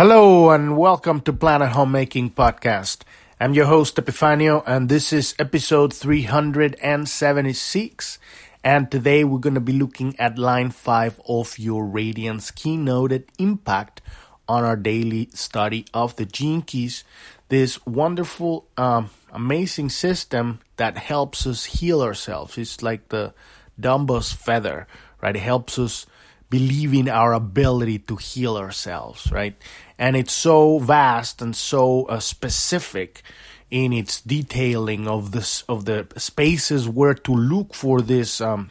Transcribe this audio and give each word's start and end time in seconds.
Hello 0.00 0.48
and 0.48 0.78
welcome 0.78 1.20
to 1.20 1.30
Planet 1.30 1.72
Homemaking 1.72 2.30
Podcast. 2.30 3.02
I'm 3.38 3.52
your 3.52 3.66
host 3.66 3.96
Epifanio 3.96 4.62
and 4.66 4.88
this 4.88 5.12
is 5.12 5.34
episode 5.38 5.92
376. 5.92 8.18
And 8.64 8.90
today 8.90 9.24
we're 9.24 9.40
going 9.40 9.56
to 9.56 9.60
be 9.60 9.74
looking 9.74 10.18
at 10.18 10.38
line 10.38 10.70
5 10.70 11.20
of 11.28 11.58
your 11.58 11.84
Radiance 11.84 12.50
keynoted 12.50 13.24
impact 13.38 14.00
on 14.48 14.64
our 14.64 14.76
daily 14.76 15.28
study 15.34 15.84
of 15.92 16.16
the 16.16 16.24
gene 16.24 16.62
keys. 16.62 17.04
This 17.50 17.84
wonderful, 17.84 18.68
um, 18.78 19.10
amazing 19.30 19.90
system 19.90 20.60
that 20.78 20.96
helps 20.96 21.46
us 21.46 21.66
heal 21.66 22.00
ourselves. 22.00 22.56
It's 22.56 22.82
like 22.82 23.10
the 23.10 23.34
Dumbo's 23.78 24.32
feather, 24.32 24.86
right? 25.20 25.36
It 25.36 25.40
helps 25.40 25.78
us 25.78 26.06
believe 26.50 26.92
in 26.92 27.08
our 27.08 27.32
ability 27.32 28.00
to 28.00 28.16
heal 28.16 28.58
ourselves, 28.58 29.30
right? 29.30 29.54
And 30.00 30.16
it's 30.16 30.32
so 30.32 30.78
vast 30.78 31.42
and 31.42 31.54
so 31.54 32.06
uh, 32.06 32.20
specific 32.20 33.22
in 33.70 33.92
its 33.92 34.22
detailing 34.22 35.06
of 35.06 35.32
this 35.32 35.60
of 35.68 35.84
the 35.84 36.06
spaces 36.16 36.88
where 36.88 37.12
to 37.12 37.32
look 37.32 37.74
for 37.74 38.00
these 38.00 38.40
um, 38.40 38.70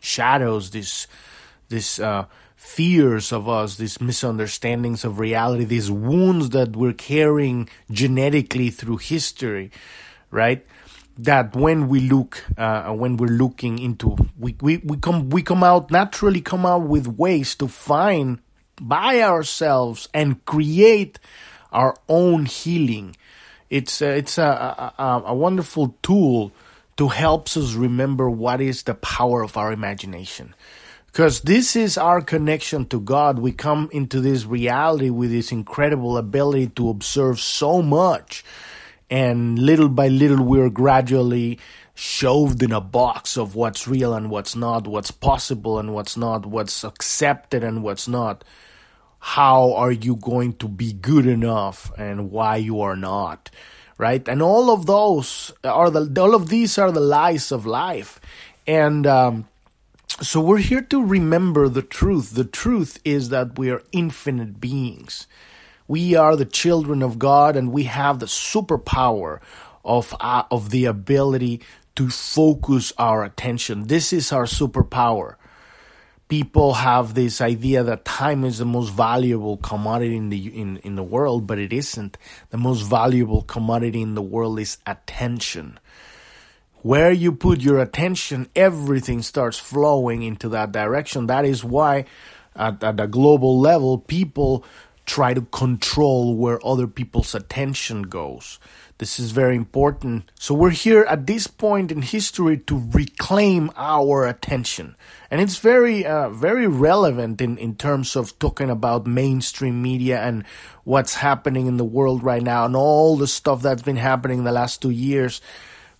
shadows, 0.00 0.72
these 0.72 1.06
these 1.68 2.00
uh, 2.00 2.26
fears 2.56 3.32
of 3.32 3.48
us, 3.48 3.76
these 3.76 4.00
misunderstandings 4.00 5.04
of 5.04 5.20
reality, 5.20 5.62
these 5.64 5.92
wounds 5.92 6.50
that 6.50 6.74
we're 6.74 6.92
carrying 6.92 7.68
genetically 7.92 8.68
through 8.70 8.96
history, 8.96 9.70
right? 10.32 10.66
that 11.16 11.54
when 11.54 11.86
we 11.86 12.00
look 12.00 12.44
uh, 12.58 12.92
when 12.92 13.16
we're 13.16 13.28
looking 13.28 13.78
into 13.78 14.16
we, 14.36 14.56
we, 14.60 14.78
we 14.78 14.96
come 14.96 15.30
we 15.30 15.42
come 15.42 15.62
out 15.62 15.88
naturally 15.88 16.40
come 16.40 16.66
out 16.66 16.82
with 16.82 17.06
ways 17.06 17.54
to 17.54 17.68
find 17.68 18.40
by 18.80 19.22
ourselves 19.22 20.08
and 20.12 20.44
create 20.44 21.18
our 21.72 21.96
own 22.08 22.46
healing. 22.46 23.16
It's 23.70 24.00
a, 24.00 24.16
it's 24.16 24.38
a, 24.38 24.92
a, 24.98 25.22
a 25.26 25.34
wonderful 25.34 25.96
tool 26.02 26.52
to 26.96 27.08
helps 27.08 27.56
us 27.56 27.74
remember 27.74 28.30
what 28.30 28.60
is 28.60 28.84
the 28.84 28.94
power 28.94 29.42
of 29.42 29.56
our 29.56 29.72
imagination. 29.72 30.54
Because 31.06 31.42
this 31.42 31.76
is 31.76 31.96
our 31.96 32.20
connection 32.20 32.86
to 32.86 33.00
God. 33.00 33.38
We 33.38 33.52
come 33.52 33.88
into 33.92 34.20
this 34.20 34.44
reality 34.44 35.10
with 35.10 35.30
this 35.30 35.52
incredible 35.52 36.18
ability 36.18 36.68
to 36.76 36.88
observe 36.88 37.38
so 37.40 37.82
much 37.82 38.44
and 39.10 39.58
little 39.58 39.88
by 39.88 40.08
little 40.08 40.44
we're 40.44 40.70
gradually 40.70 41.58
shoved 41.94 42.62
in 42.62 42.72
a 42.72 42.80
box 42.80 43.36
of 43.36 43.54
what's 43.54 43.86
real 43.86 44.14
and 44.14 44.30
what's 44.30 44.56
not, 44.56 44.86
what's 44.86 45.10
possible 45.10 45.78
and 45.78 45.94
what's 45.94 46.16
not, 46.16 46.46
what's 46.46 46.84
accepted 46.84 47.62
and 47.62 47.82
what's 47.82 48.08
not. 48.08 48.44
How 49.20 49.72
are 49.74 49.92
you 49.92 50.16
going 50.16 50.54
to 50.54 50.68
be 50.68 50.92
good 50.92 51.26
enough 51.26 51.92
and 51.96 52.30
why 52.30 52.56
you 52.56 52.80
are 52.80 52.96
not? 52.96 53.50
Right? 53.96 54.26
And 54.28 54.42
all 54.42 54.70
of 54.70 54.86
those 54.86 55.52
are 55.62 55.88
the, 55.88 56.20
all 56.20 56.34
of 56.34 56.48
these 56.48 56.78
are 56.78 56.90
the 56.90 57.00
lies 57.00 57.52
of 57.52 57.64
life. 57.64 58.20
And, 58.66 59.06
um, 59.06 59.48
so 60.20 60.40
we're 60.40 60.58
here 60.58 60.82
to 60.82 61.04
remember 61.04 61.68
the 61.68 61.82
truth. 61.82 62.34
The 62.34 62.44
truth 62.44 62.98
is 63.04 63.30
that 63.30 63.58
we 63.58 63.70
are 63.70 63.82
infinite 63.90 64.60
beings. 64.60 65.26
We 65.86 66.14
are 66.16 66.36
the 66.36 66.44
children 66.44 67.02
of 67.02 67.18
God 67.18 67.56
and 67.56 67.72
we 67.72 67.84
have 67.84 68.18
the 68.18 68.26
superpower 68.26 69.40
of, 69.84 70.14
uh, 70.20 70.44
of 70.50 70.70
the 70.70 70.86
ability 70.86 71.60
to 71.96 72.08
focus 72.08 72.92
our 72.98 73.24
attention. 73.24 73.86
This 73.86 74.12
is 74.12 74.32
our 74.32 74.44
superpower. 74.44 75.36
People 76.28 76.74
have 76.74 77.14
this 77.14 77.40
idea 77.40 77.82
that 77.84 78.04
time 78.04 78.44
is 78.44 78.58
the 78.58 78.64
most 78.64 78.88
valuable 78.88 79.58
commodity 79.58 80.16
in 80.16 80.30
the 80.30 80.60
in, 80.60 80.78
in 80.78 80.96
the 80.96 81.02
world, 81.02 81.46
but 81.46 81.58
it 81.58 81.72
isn't. 81.72 82.16
The 82.48 82.56
most 82.56 82.80
valuable 82.80 83.42
commodity 83.42 84.00
in 84.00 84.14
the 84.14 84.22
world 84.22 84.58
is 84.58 84.78
attention. 84.86 85.78
Where 86.80 87.12
you 87.12 87.32
put 87.32 87.60
your 87.60 87.78
attention, 87.78 88.48
everything 88.56 89.22
starts 89.22 89.58
flowing 89.58 90.22
into 90.22 90.48
that 90.50 90.72
direction. 90.72 91.26
That 91.26 91.44
is 91.44 91.62
why 91.62 92.06
at, 92.56 92.82
at 92.82 93.00
a 93.00 93.06
global 93.06 93.60
level, 93.60 93.98
people 93.98 94.64
try 95.06 95.34
to 95.34 95.42
control 95.42 96.36
where 96.36 96.64
other 96.64 96.86
people's 96.86 97.34
attention 97.34 98.02
goes. 98.02 98.58
This 98.98 99.18
is 99.18 99.32
very 99.32 99.56
important. 99.56 100.30
So 100.38 100.54
we're 100.54 100.70
here 100.70 101.02
at 101.08 101.26
this 101.26 101.48
point 101.48 101.90
in 101.90 102.02
history 102.02 102.58
to 102.58 102.88
reclaim 102.92 103.70
our 103.76 104.26
attention. 104.26 104.94
And 105.30 105.40
it's 105.40 105.58
very, 105.58 106.06
uh, 106.06 106.30
very 106.30 106.68
relevant 106.68 107.40
in, 107.40 107.58
in 107.58 107.74
terms 107.74 108.14
of 108.14 108.38
talking 108.38 108.70
about 108.70 109.04
mainstream 109.06 109.82
media 109.82 110.22
and 110.22 110.44
what's 110.84 111.16
happening 111.16 111.66
in 111.66 111.76
the 111.76 111.84
world 111.84 112.22
right 112.22 112.42
now 112.42 112.66
and 112.66 112.76
all 112.76 113.16
the 113.16 113.26
stuff 113.26 113.62
that's 113.62 113.82
been 113.82 113.96
happening 113.96 114.38
in 114.38 114.44
the 114.44 114.52
last 114.52 114.80
two 114.80 114.90
years. 114.90 115.40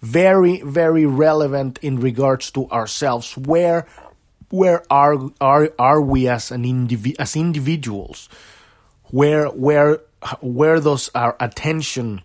Very, 0.01 0.61
very 0.63 1.05
relevant 1.05 1.79
in 1.83 1.99
regards 1.99 2.53
to 2.53 2.71
ourselves. 2.71 3.37
Where, 3.37 3.87
where 4.51 4.85
are, 4.89 5.19
are, 5.41 5.73
are 5.81 6.01
we 6.01 6.29
as 6.29 6.53
an 6.53 6.63
indivi- 6.63 7.17
as 7.19 7.35
individuals? 7.35 8.29
Where 9.11 9.47
where 9.47 10.01
where 10.41 10.81
those 10.81 11.11
our 11.15 11.37
attention 11.41 12.23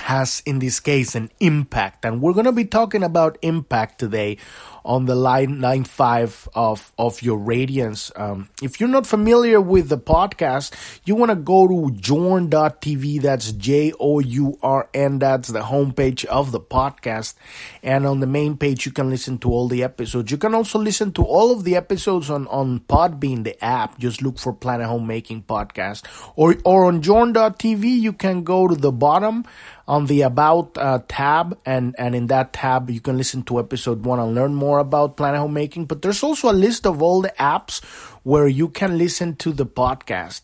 has 0.00 0.42
in 0.46 0.58
this 0.58 0.80
case 0.80 1.14
an 1.14 1.30
impact 1.40 2.04
and 2.04 2.20
we're 2.20 2.32
going 2.32 2.46
to 2.46 2.52
be 2.52 2.64
talking 2.64 3.02
about 3.02 3.38
impact 3.42 3.98
today 3.98 4.36
on 4.84 5.06
the 5.06 5.14
line 5.14 5.60
line 5.60 5.84
five 5.84 6.48
of 6.54 6.92
of 6.98 7.22
your 7.22 7.38
radiance. 7.38 8.10
Um, 8.16 8.48
if 8.62 8.80
you're 8.80 8.88
not 8.88 9.06
familiar 9.06 9.60
with 9.60 9.88
the 9.88 9.98
podcast, 9.98 10.72
you 11.04 11.14
want 11.14 11.30
to 11.30 11.36
go 11.36 11.68
to 11.68 11.90
journ.tv. 11.92 13.22
That's 13.22 13.52
J 13.52 13.92
O 13.98 14.20
U 14.20 14.58
R 14.62 14.88
N. 14.94 15.18
That's 15.18 15.48
the 15.48 15.60
homepage 15.60 16.24
of 16.26 16.52
the 16.52 16.60
podcast. 16.60 17.34
And 17.82 18.06
on 18.06 18.20
the 18.20 18.26
main 18.26 18.56
page, 18.56 18.86
you 18.86 18.92
can 18.92 19.10
listen 19.10 19.38
to 19.38 19.50
all 19.50 19.68
the 19.68 19.82
episodes. 19.82 20.30
You 20.30 20.38
can 20.38 20.54
also 20.54 20.78
listen 20.78 21.12
to 21.12 21.22
all 21.22 21.52
of 21.52 21.64
the 21.64 21.76
episodes 21.76 22.30
on, 22.30 22.46
on 22.48 22.80
Podbean, 22.80 23.44
the 23.44 23.62
app. 23.64 23.98
Just 23.98 24.22
look 24.22 24.38
for 24.38 24.52
Planet 24.52 24.86
Homemaking 24.86 25.44
Podcast. 25.44 26.04
Or, 26.36 26.56
or 26.64 26.86
on 26.86 27.02
journ.tv, 27.02 27.82
you 27.84 28.12
can 28.12 28.42
go 28.42 28.68
to 28.68 28.74
the 28.74 28.92
bottom 28.92 29.44
on 29.90 30.06
the 30.06 30.22
About 30.22 30.78
uh, 30.78 31.00
tab, 31.08 31.58
and, 31.66 31.96
and 31.98 32.14
in 32.14 32.28
that 32.28 32.52
tab, 32.52 32.88
you 32.90 33.00
can 33.00 33.16
listen 33.16 33.42
to 33.42 33.58
episode 33.58 34.06
one 34.06 34.20
and 34.20 34.36
learn 34.36 34.54
more 34.54 34.78
about 34.78 35.16
Planet 35.16 35.40
Homemaking. 35.40 35.86
But 35.86 36.00
there's 36.00 36.22
also 36.22 36.48
a 36.48 36.54
list 36.54 36.86
of 36.86 37.02
all 37.02 37.22
the 37.22 37.34
apps 37.40 37.82
where 38.22 38.46
you 38.46 38.68
can 38.68 38.98
listen 38.98 39.34
to 39.36 39.52
the 39.52 39.66
podcast. 39.66 40.42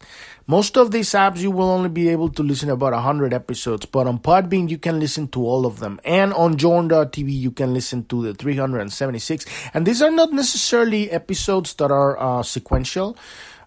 Most 0.49 0.77
of 0.77 0.91
these 0.91 1.11
apps, 1.11 1.39
you 1.39 1.53
will 1.53 1.71
only 1.71 1.89
be 1.89 2.09
able 2.09 2.29
to 2.31 2.43
listen 2.43 2.71
about 2.71 2.93
100 2.93 3.33
episodes, 3.33 3.87
but 3.87 4.09
on 4.09 4.19
Podbean, 4.19 4.69
you 4.69 4.79
can 4.79 4.99
listen 4.99 5.29
to 5.29 5.41
all 5.41 5.65
of 5.65 5.79
them. 5.79 6.01
And 6.05 6.33
on 6.35 6.57
Journ.tv, 6.57 7.33
you 7.33 7.53
can 7.53 7.73
listen 7.73 8.05
to 8.07 8.25
the 8.25 8.35
376. 8.35 9.47
And 9.75 9.87
these 9.87 10.03
are 10.03 10.11
not 10.11 10.33
necessarily 10.33 11.09
episodes 11.13 11.75
that 11.75 11.93
are 11.93 12.19
uh, 12.19 12.43
sequential 12.43 13.17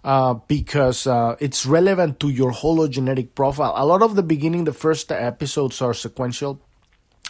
uh, 0.04 0.36
because 0.48 1.08
uh, 1.08 1.36
it's 1.40 1.66
relevant 1.66 2.20
to 2.20 2.30
your 2.30 2.52
hologenetic 2.52 3.36
profile. 3.36 3.74
A 3.76 3.86
lot 3.86 4.02
of 4.02 4.16
the 4.16 4.24
beginning, 4.24 4.64
the 4.64 4.74
first 4.74 5.12
episodes 5.12 5.82
are 5.82 5.94
sequential. 5.94 6.62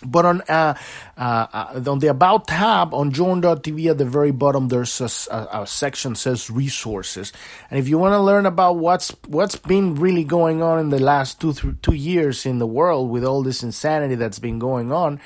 But 0.02 0.26
on 0.26 0.42
uh, 0.48 0.76
uh, 1.18 1.48
uh 1.52 1.84
on 1.86 2.00
the 2.00 2.08
About 2.08 2.48
tab 2.48 2.94
on 2.94 3.12
Journ.tv 3.12 3.90
at 3.90 3.98
the 3.98 4.06
very 4.06 4.32
bottom, 4.32 4.70
there's 4.70 5.02
a, 5.02 5.10
a, 5.34 5.64
a 5.64 5.68
section 5.68 6.16
says 6.16 6.50
resources, 6.50 7.34
and 7.70 7.80
if 7.80 7.90
you 7.90 7.98
want 7.98 8.14
to 8.14 8.22
learn 8.22 8.46
about 8.46 8.78
what's 8.78 9.10
what's 9.28 9.58
been 9.58 9.96
really 9.96 10.24
going 10.24 10.62
on 10.62 10.80
in 10.80 10.88
the 10.88 11.00
last 11.00 11.42
two 11.42 11.54
two 11.82 11.96
years 11.96 12.46
in 12.46 12.60
the 12.60 12.68
world 12.68 13.10
with 13.10 13.26
all 13.26 13.44
this 13.44 13.62
insanity 13.62 14.16
that's 14.16 14.40
been 14.40 14.58
going 14.58 14.90
on, 14.90 15.20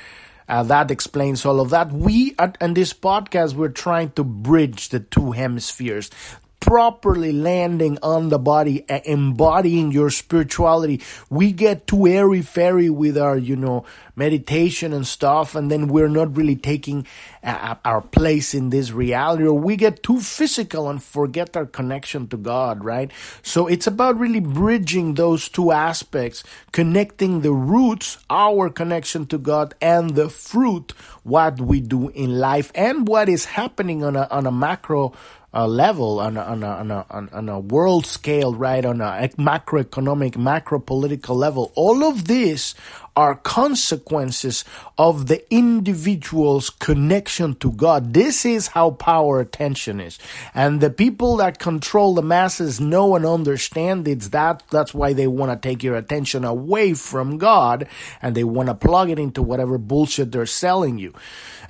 uh, 0.48 0.64
that 0.64 0.90
explains 0.90 1.46
all 1.46 1.60
of 1.60 1.70
that. 1.70 1.92
We 1.92 2.34
at 2.36 2.58
in 2.60 2.74
this 2.74 2.92
podcast 2.92 3.54
we're 3.54 3.68
trying 3.68 4.10
to 4.12 4.24
bridge 4.24 4.88
the 4.88 4.98
two 4.98 5.32
hemispheres 5.32 6.10
properly 6.64 7.30
landing 7.30 7.98
on 8.02 8.30
the 8.30 8.38
body, 8.38 8.86
embodying 9.04 9.92
your 9.92 10.08
spirituality. 10.08 11.02
We 11.28 11.52
get 11.52 11.86
too 11.86 12.06
airy 12.06 12.40
fairy 12.40 12.88
with 12.88 13.18
our, 13.18 13.36
you 13.36 13.54
know, 13.54 13.84
meditation 14.16 14.94
and 14.94 15.06
stuff, 15.06 15.54
and 15.54 15.70
then 15.70 15.88
we're 15.88 16.08
not 16.08 16.34
really 16.36 16.56
taking 16.56 17.06
uh, 17.42 17.74
our 17.84 18.00
place 18.00 18.54
in 18.54 18.70
this 18.70 18.92
reality, 18.92 19.44
or 19.44 19.52
we 19.52 19.76
get 19.76 20.02
too 20.02 20.20
physical 20.20 20.88
and 20.88 21.02
forget 21.02 21.54
our 21.54 21.66
connection 21.66 22.28
to 22.28 22.38
God, 22.38 22.82
right? 22.82 23.10
So 23.42 23.66
it's 23.66 23.86
about 23.86 24.18
really 24.18 24.40
bridging 24.40 25.14
those 25.14 25.50
two 25.50 25.70
aspects, 25.70 26.44
connecting 26.72 27.42
the 27.42 27.52
roots, 27.52 28.16
our 28.30 28.70
connection 28.70 29.26
to 29.26 29.36
God, 29.36 29.74
and 29.82 30.14
the 30.14 30.30
fruit, 30.30 30.94
what 31.24 31.60
we 31.60 31.80
do 31.80 32.08
in 32.08 32.38
life, 32.38 32.72
and 32.74 33.06
what 33.06 33.28
is 33.28 33.44
happening 33.44 34.02
on 34.02 34.16
a 34.16 34.26
on 34.30 34.46
a 34.46 34.52
macro 34.52 35.12
uh, 35.54 35.66
level, 35.66 36.20
on 36.20 36.36
a, 36.36 36.42
on, 36.42 36.62
a, 36.62 36.68
on, 36.68 36.90
a, 36.90 37.06
on 37.32 37.48
a 37.48 37.60
world 37.60 38.06
scale, 38.06 38.54
right, 38.54 38.84
on 38.84 39.00
a 39.00 39.28
macroeconomic, 39.38 40.36
macro 40.36 40.80
political 40.80 41.36
level, 41.36 41.72
all 41.76 42.04
of 42.04 42.26
these 42.26 42.74
are 43.16 43.36
consequences 43.36 44.64
of 44.98 45.28
the 45.28 45.44
individual's 45.52 46.70
connection 46.70 47.54
to 47.56 47.70
God. 47.70 48.12
This 48.12 48.44
is 48.44 48.68
how 48.68 48.90
power 48.90 49.40
attention 49.40 50.00
is. 50.00 50.18
And 50.54 50.80
the 50.80 50.90
people 50.90 51.36
that 51.36 51.58
control 51.58 52.14
the 52.14 52.22
masses 52.22 52.80
know 52.80 53.14
and 53.14 53.24
understand 53.24 54.08
it's 54.08 54.28
that. 54.28 54.62
That's 54.70 54.92
why 54.92 55.12
they 55.12 55.26
want 55.26 55.50
to 55.52 55.68
take 55.68 55.82
your 55.82 55.96
attention 55.96 56.44
away 56.44 56.94
from 56.94 57.38
God 57.38 57.86
and 58.20 58.34
they 58.34 58.44
want 58.44 58.68
to 58.68 58.74
plug 58.74 59.10
it 59.10 59.18
into 59.18 59.42
whatever 59.42 59.78
bullshit 59.78 60.32
they're 60.32 60.46
selling 60.46 60.98
you. 60.98 61.14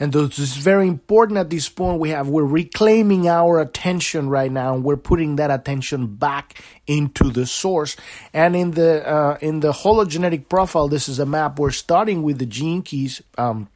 And 0.01 0.13
this 0.13 0.39
is 0.39 0.57
very 0.57 0.89
important 0.89 1.39
at 1.39 1.51
this 1.51 1.69
point. 1.69 2.01
We 2.01 2.11
have, 2.11 2.29
we're 2.29 2.45
reclaiming 2.45 3.29
our 3.29 3.61
attention 3.61 4.29
right 4.29 4.51
now 4.51 4.75
and 4.75 4.83
we're 4.83 4.97
putting 4.97 5.37
that 5.37 5.51
attention 5.51 6.17
back 6.17 6.61
into 6.87 7.31
the 7.31 7.47
source. 7.47 7.97
And 8.33 8.57
in 8.57 8.73
the, 8.73 9.09
uh, 9.09 9.39
in 9.41 9.61
the 9.61 9.73
hologenetic 9.73 10.49
profile, 10.49 10.89
this 10.89 11.09
is 11.09 11.19
a 11.19 11.27
map. 11.35 11.59
We're 11.59 11.83
starting 11.87 12.23
with 12.23 12.39
the 12.39 12.47
gene 12.47 12.83
keys, 12.83 13.23
um, 13.37 13.69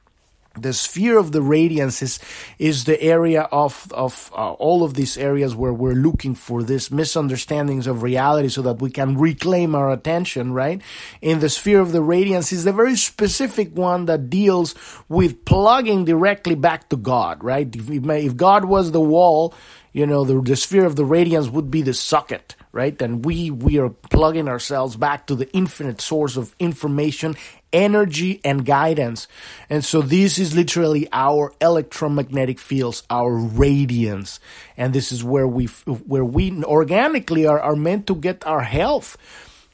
the 0.63 0.73
sphere 0.73 1.19
of 1.19 1.33
the 1.33 1.43
radiance 1.43 2.03
is, 2.03 2.19
is 2.59 2.85
the 2.85 3.01
area 3.01 3.43
of, 3.43 3.91
of 3.93 4.31
uh, 4.35 4.53
all 4.53 4.83
of 4.83 4.95
these 4.95 5.17
areas 5.17 5.55
where 5.55 5.73
we're 5.73 5.95
looking 6.09 6.35
for 6.35 6.63
these 6.63 6.91
misunderstandings 6.91 7.87
of 7.87 8.03
reality 8.03 8.49
so 8.49 8.63
that 8.63 8.81
we 8.81 8.91
can 8.91 9.17
reclaim 9.17 9.75
our 9.75 9.91
attention, 9.93 10.53
right? 10.53 10.83
In 11.21 11.41
the 11.41 11.49
sphere 11.49 11.81
of 11.81 11.93
the 11.93 12.03
radiance 12.03 12.53
is 12.53 12.65
the 12.65 12.73
very 12.73 12.97
specific 12.97 13.77
one 13.77 14.07
that 14.07 14.31
deals 14.31 14.75
with 15.09 15.45
plugging 15.45 16.05
directly 16.05 16.55
back 16.55 16.89
to 16.91 16.97
God, 16.97 17.43
right? 17.43 17.69
If, 17.75 17.89
if 17.91 18.37
God 18.37 18.65
was 18.65 18.91
the 18.91 19.01
wall, 19.01 19.55
you 19.93 20.07
know, 20.07 20.25
the, 20.25 20.41
the 20.41 20.57
sphere 20.57 20.87
of 20.87 20.97
the 20.97 21.05
radiance 21.05 21.49
would 21.49 21.71
be 21.71 21.83
the 21.83 21.95
socket 21.95 22.57
right? 22.73 23.01
And 23.01 23.25
we 23.25 23.51
we 23.51 23.79
are 23.79 23.91
plugging 23.91 24.49
ourselves 24.49 24.97
back 24.97 25.27
to 25.27 25.35
the 25.35 25.51
infinite 25.53 26.01
source 26.01 26.37
of 26.37 26.55
information 26.59 27.37
energy 27.73 28.41
and 28.45 28.65
guidance. 28.65 29.29
And 29.69 29.85
so 29.85 30.01
this 30.03 30.39
is 30.39 30.55
literally 30.55 31.09
our 31.13 31.53
electromagnetic 31.61 32.59
fields, 32.59 33.03
our 33.11 33.33
radiance. 33.33 34.41
And 34.77 34.93
this 34.95 35.13
is 35.13 35.23
where 35.23 35.47
we, 35.47 35.67
where 35.67 36.25
we 36.25 36.65
organically 36.65 37.47
are, 37.47 37.61
are 37.61 37.77
meant 37.77 38.07
to 38.07 38.15
get 38.15 38.47
our 38.47 38.63
health. 38.63 39.17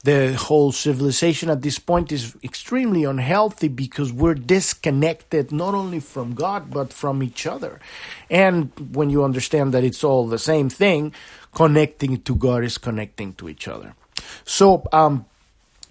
The 0.03 0.35
whole 0.35 0.71
civilization 0.71 1.49
at 1.49 1.63
this 1.63 1.79
point 1.79 2.13
is 2.13 2.37
extremely 2.45 3.05
unhealthy 3.05 3.69
because 3.69 4.13
we're 4.13 4.35
disconnected 4.35 5.51
not 5.51 5.73
only 5.73 5.99
from 5.99 6.35
God 6.35 6.71
but 6.71 6.93
from 6.93 7.23
each 7.23 7.47
other. 7.47 7.81
And 8.29 8.71
when 8.95 9.09
you 9.09 9.25
understand 9.25 9.73
that 9.73 9.83
it's 9.83 10.05
all 10.05 10.27
the 10.27 10.39
same 10.39 10.69
thing, 10.69 11.15
connecting 11.55 12.21
to 12.23 12.35
God 12.35 12.65
is 12.65 12.79
connecting 12.79 13.35
to 13.35 13.49
each 13.49 13.69
other. 13.69 13.95
So, 14.45 14.85
um, 14.93 15.27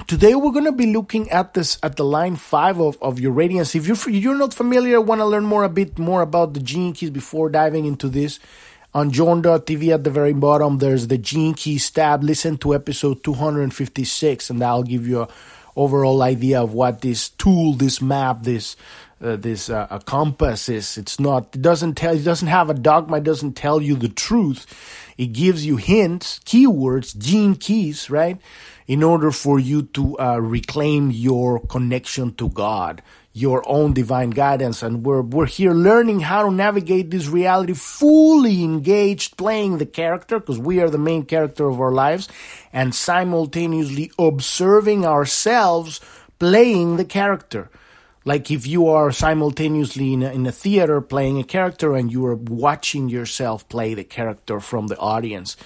Today 0.08 0.34
we're 0.34 0.52
going 0.52 0.66
to 0.66 0.72
be 0.72 0.88
looking 0.88 1.30
at 1.30 1.54
this 1.54 1.78
at 1.84 1.96
the 1.96 2.04
line 2.04 2.36
five 2.36 2.82
of, 2.82 3.02
of 3.02 3.20
your 3.20 3.32
radiance. 3.32 3.76
If 3.76 3.88
you're 3.88 4.10
you're 4.10 4.36
not 4.36 4.54
familiar, 4.54 5.00
want 5.00 5.22
to 5.22 5.26
learn 5.26 5.46
more 5.46 5.64
a 5.64 5.70
bit 5.70 6.00
more 6.00 6.24
about 6.24 6.56
the 6.56 6.60
gene 6.60 6.94
keys 6.94 7.12
before 7.12 7.48
diving 7.50 7.86
into 7.86 8.10
this, 8.10 8.40
on 8.94 9.12
Journ.tv 9.12 9.94
at 9.94 10.04
the 10.04 10.10
very 10.10 10.34
bottom 10.34 10.80
there's 10.80 11.08
the 11.08 11.18
gene 11.18 11.54
keys 11.54 11.90
tab. 11.90 12.24
Listen 12.24 12.58
to 12.58 12.76
episode 12.76 13.24
256, 13.24 14.50
and 14.50 14.62
that'll 14.62 14.84
give 14.84 15.08
you 15.08 15.22
a 15.22 15.28
overall 15.76 16.22
idea 16.22 16.62
of 16.62 16.74
what 16.74 17.02
this 17.02 17.30
tool, 17.30 17.74
this 17.74 18.02
map, 18.02 18.44
this 18.44 18.76
uh, 19.22 19.38
this 19.38 19.70
uh, 19.70 19.88
a 19.90 20.00
compass 20.00 20.70
is. 20.70 20.98
It's 20.98 21.20
not. 21.20 21.56
It 21.56 21.62
doesn't 21.62 21.96
tell. 21.96 22.16
It 22.16 22.24
doesn't 22.24 22.50
have 22.50 22.70
a 22.70 22.74
dogma. 22.74 23.18
It 23.18 23.24
doesn't 23.24 23.54
tell 23.54 23.82
you 23.82 23.96
the 23.96 24.10
truth. 24.10 24.66
It 25.18 25.28
gives 25.28 25.66
you 25.66 25.78
hints, 25.78 26.40
keywords, 26.40 27.18
gene 27.18 27.56
keys, 27.56 28.10
right? 28.10 28.40
in 28.88 29.04
order 29.04 29.32
for 29.32 29.60
you 29.60 29.84
to 29.84 30.18
uh, 30.20 30.38
reclaim 30.38 31.12
your 31.12 31.60
connection 31.60 32.34
to 32.36 32.50
God, 32.50 33.02
your 33.32 33.64
own 33.68 33.94
divine 33.94 34.32
guidance. 34.32 34.84
And 34.84 35.06
we're, 35.06 35.22
we're 35.22 35.46
here 35.46 35.74
learning 35.74 36.22
how 36.22 36.44
to 36.44 36.52
navigate 36.52 37.10
this 37.10 37.28
reality 37.28 37.74
fully 37.74 38.64
engaged 38.64 39.38
playing 39.38 39.78
the 39.78 39.86
character 39.86 40.40
because 40.40 40.60
we 40.60 40.80
are 40.80 40.90
the 40.90 40.98
main 40.98 41.26
character 41.26 41.68
of 41.68 41.80
our 41.80 41.92
lives 41.92 42.28
and 42.72 42.94
simultaneously 42.94 44.12
observing 44.20 45.06
ourselves 45.06 46.02
playing 46.40 46.98
the 46.98 47.06
character. 47.06 47.70
Like 48.26 48.50
if 48.52 48.66
you 48.66 48.88
are 48.88 49.12
simultaneously 49.12 50.14
in 50.14 50.24
a, 50.24 50.32
in 50.32 50.46
a 50.46 50.52
theater 50.52 51.02
playing 51.02 51.40
a 51.40 51.44
character 51.44 51.96
and 51.96 52.12
you 52.12 52.26
are 52.26 52.36
watching 52.36 53.10
yourself 53.10 53.68
play 53.68 53.94
the 53.94 54.04
character 54.04 54.60
from 54.60 54.88
the 54.88 54.98
audience. 54.98 55.58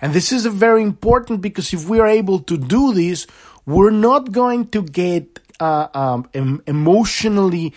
And 0.00 0.12
this 0.12 0.30
is 0.30 0.46
very 0.46 0.82
important 0.82 1.40
because 1.40 1.72
if 1.72 1.88
we 1.88 1.98
are 1.98 2.06
able 2.06 2.38
to 2.40 2.56
do 2.56 2.94
this, 2.94 3.26
we're 3.66 3.90
not 3.90 4.32
going 4.32 4.68
to 4.68 4.82
get 4.82 5.40
uh, 5.60 5.88
um, 5.94 6.28
em- 6.34 6.62
emotionally 6.66 7.72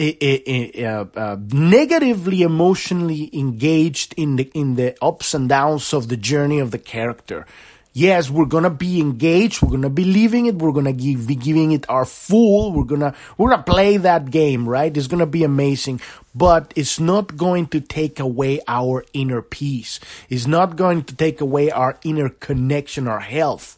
uh, 0.00 1.04
uh, 1.14 1.36
negatively 1.52 2.40
emotionally 2.42 3.28
engaged 3.34 4.14
in 4.16 4.36
the 4.36 4.50
in 4.54 4.76
the 4.76 4.96
ups 5.02 5.34
and 5.34 5.48
downs 5.48 5.92
of 5.92 6.08
the 6.08 6.16
journey 6.16 6.58
of 6.58 6.70
the 6.70 6.78
character 6.78 7.46
yes, 7.92 8.30
we're 8.30 8.46
gonna 8.46 8.70
be 8.70 9.00
engaged. 9.00 9.62
We're 9.62 9.70
gonna 9.70 9.90
be 9.90 10.04
living 10.04 10.46
it. 10.46 10.56
We're 10.56 10.72
gonna 10.72 10.92
give, 10.92 11.26
be 11.26 11.34
giving 11.34 11.72
it 11.72 11.88
our 11.88 12.04
full. 12.04 12.72
We're 12.72 12.84
gonna 12.84 13.14
we're 13.36 13.50
gonna 13.50 13.62
play 13.62 13.96
that 13.98 14.30
game, 14.30 14.68
right? 14.68 14.94
It's 14.94 15.06
gonna 15.06 15.26
be 15.26 15.44
amazing, 15.44 16.00
but 16.34 16.72
it's 16.76 17.00
not 17.00 17.36
going 17.36 17.66
to 17.68 17.80
take 17.80 18.20
away 18.20 18.60
our 18.68 19.04
inner 19.12 19.42
peace. 19.42 20.00
It's 20.28 20.46
not 20.46 20.76
going 20.76 21.04
to 21.04 21.16
take 21.16 21.40
away 21.40 21.70
our 21.70 21.98
inner 22.04 22.28
connection, 22.28 23.08
our 23.08 23.20
health, 23.20 23.76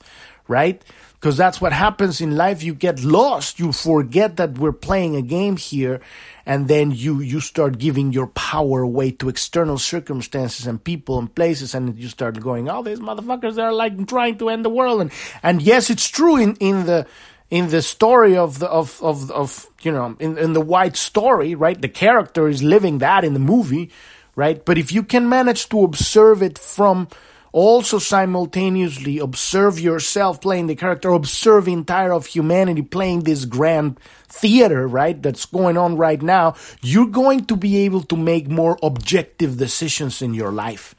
right? 0.48 0.82
Because 1.22 1.36
that's 1.36 1.60
what 1.60 1.72
happens 1.72 2.20
in 2.20 2.36
life. 2.36 2.64
You 2.64 2.74
get 2.74 3.04
lost. 3.04 3.60
You 3.60 3.70
forget 3.70 4.38
that 4.38 4.58
we're 4.58 4.72
playing 4.72 5.14
a 5.14 5.22
game 5.22 5.56
here 5.56 6.00
and 6.44 6.66
then 6.66 6.90
you 6.90 7.20
you 7.20 7.38
start 7.38 7.78
giving 7.78 8.12
your 8.12 8.26
power 8.26 8.82
away 8.82 9.12
to 9.12 9.28
external 9.28 9.78
circumstances 9.78 10.66
and 10.66 10.82
people 10.82 11.20
and 11.20 11.32
places 11.32 11.76
and 11.76 11.96
you 11.96 12.08
start 12.08 12.40
going 12.40 12.68
oh 12.68 12.82
these 12.82 12.98
motherfuckers 12.98 13.56
are 13.56 13.72
like 13.72 13.94
trying 14.08 14.36
to 14.36 14.48
end 14.48 14.64
the 14.64 14.70
world 14.70 15.00
and 15.00 15.12
and 15.44 15.62
yes 15.62 15.90
it's 15.90 16.08
true 16.08 16.36
in 16.36 16.56
in 16.56 16.86
the 16.86 17.06
in 17.50 17.68
the 17.68 17.82
story 17.82 18.36
of 18.36 18.58
the 18.58 18.66
of 18.66 19.00
of 19.00 19.30
of 19.30 19.68
you 19.82 19.92
know 19.92 20.16
in 20.18 20.36
in 20.38 20.52
the 20.54 20.60
white 20.60 20.96
story 20.96 21.54
right 21.54 21.80
the 21.80 21.88
character 21.88 22.48
is 22.48 22.62
living 22.64 22.98
that 22.98 23.24
in 23.24 23.32
the 23.34 23.46
movie 23.54 23.90
right 24.34 24.64
but 24.64 24.76
if 24.76 24.90
you 24.90 25.04
can 25.04 25.28
manage 25.28 25.68
to 25.68 25.84
observe 25.84 26.42
it 26.42 26.58
from 26.58 27.06
also 27.52 27.98
simultaneously 27.98 29.18
observe 29.18 29.78
yourself 29.78 30.40
playing 30.40 30.66
the 30.66 30.74
character, 30.74 31.10
observe 31.10 31.68
entire 31.68 32.12
of 32.12 32.26
humanity 32.26 32.82
playing 32.82 33.20
this 33.20 33.44
grand 33.44 34.00
theater, 34.28 34.88
right? 34.88 35.22
That's 35.22 35.44
going 35.44 35.76
on 35.76 35.96
right 35.96 36.20
now. 36.20 36.54
You're 36.80 37.06
going 37.06 37.44
to 37.46 37.56
be 37.56 37.78
able 37.84 38.02
to 38.04 38.16
make 38.16 38.48
more 38.48 38.78
objective 38.82 39.58
decisions 39.58 40.22
in 40.22 40.34
your 40.34 40.50
life. 40.50 40.94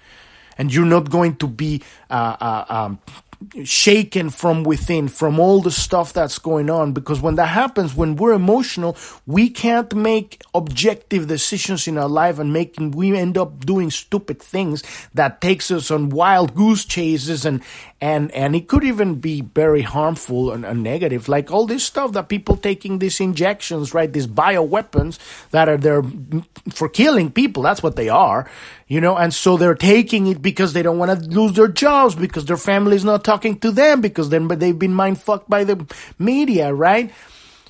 And 0.55 0.71
you're 0.71 0.85
not 0.85 1.09
going 1.09 1.37
to 1.37 1.47
be 1.47 1.81
uh, 2.11 2.37
uh, 2.39 2.65
um, 2.69 2.99
shaken 3.63 4.29
from 4.29 4.63
within 4.63 5.07
from 5.07 5.39
all 5.39 5.61
the 5.61 5.71
stuff 5.71 6.13
that's 6.13 6.39
going 6.39 6.69
on. 6.69 6.93
Because 6.93 7.21
when 7.21 7.35
that 7.35 7.47
happens 7.47 7.95
when 7.95 8.15
we're 8.15 8.33
emotional 8.33 8.97
we 9.25 9.49
can't 9.49 9.93
make 9.95 10.41
objective 10.53 11.27
decisions 11.27 11.87
in 11.87 11.97
our 11.97 12.09
life 12.09 12.39
and 12.39 12.51
making 12.53 12.91
we 12.91 13.15
end 13.17 13.37
up 13.37 13.65
doing 13.65 13.89
stupid 13.89 14.41
things 14.41 14.83
that 15.13 15.41
takes 15.41 15.71
us 15.71 15.91
on 15.91 16.09
wild 16.09 16.55
goose 16.55 16.85
chases 16.85 17.45
and 17.45 17.63
and 18.03 18.31
and 18.31 18.55
it 18.55 18.67
could 18.67 18.83
even 18.83 19.15
be 19.15 19.41
very 19.41 19.81
harmful 19.81 20.51
and, 20.51 20.65
and 20.65 20.83
negative 20.83 21.29
like 21.29 21.51
all 21.51 21.65
this 21.65 21.83
stuff 21.83 22.11
that 22.11 22.27
people 22.27 22.57
taking 22.57 22.99
these 22.99 23.19
injections 23.19 23.93
right 23.93 24.11
these 24.11 24.27
bioweapons 24.27 25.17
that 25.51 25.69
are 25.69 25.77
there 25.77 26.03
for 26.69 26.89
killing 26.89 27.31
people 27.31 27.63
that's 27.63 27.83
what 27.83 27.95
they 27.95 28.09
are 28.09 28.41
you 28.93 29.01
know, 29.01 29.17
and 29.17 29.33
so 29.33 29.57
they're 29.57 29.73
taking 29.73 30.27
it 30.27 30.39
because 30.39 30.73
they 30.73 30.83
don't 30.83 30.99
want 30.99 31.09
to 31.19 31.27
lose 31.27 31.53
their 31.53 31.67
jobs, 31.67 32.13
because 32.13 32.45
their 32.45 32.57
family 32.57 32.95
is 32.95 33.03
not 33.03 33.23
talking 33.23 33.57
to 33.61 33.71
them, 33.71 34.01
because 34.01 34.29
then 34.29 34.47
they've 34.47 34.77
been 34.77 34.93
mind 34.93 35.19
fucked 35.19 35.49
by 35.49 35.63
the 35.63 35.83
media, 36.19 36.71
right? 36.71 37.11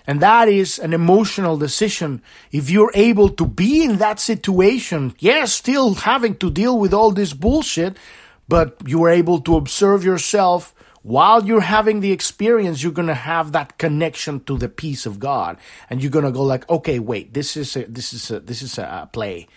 And 0.05 0.19
that 0.19 0.49
is 0.49 0.79
an 0.79 0.93
emotional 0.93 1.55
decision. 1.55 2.21
If 2.51 2.69
you're 2.69 2.91
able 2.93 3.29
to 3.29 3.45
be 3.45 3.85
in 3.85 3.99
that 3.99 4.19
situation, 4.19 5.15
yes, 5.19 5.53
still 5.53 5.93
having 5.93 6.35
to 6.43 6.51
deal 6.51 6.77
with 6.77 6.93
all 6.93 7.11
this 7.11 7.31
bullshit, 7.31 7.95
but 8.53 8.77
you 8.85 9.01
are 9.03 9.09
able 9.09 9.39
to 9.41 9.57
observe 9.57 10.03
yourself 10.03 10.75
while 11.01 11.43
you're 11.43 11.59
having 11.59 12.01
the 12.01 12.11
experience, 12.11 12.83
you're 12.83 12.91
going 12.91 13.07
to 13.07 13.15
have 13.15 13.51
that 13.53 13.79
connection 13.79 14.41
to 14.41 14.59
the 14.59 14.69
peace 14.69 15.07
of 15.07 15.17
God. 15.17 15.57
And 15.89 16.03
you're 16.03 16.11
going 16.11 16.25
to 16.25 16.31
go 16.31 16.43
like, 16.43 16.69
okay, 16.69 16.99
wait, 16.99 17.33
this 17.33 17.57
is 17.57 17.75
a, 17.75 17.85
this 17.85 18.13
is 18.13 18.29
a, 18.29 18.41
this 18.41 18.61
is 18.61 18.77
a 18.77 19.09
play. 19.11 19.47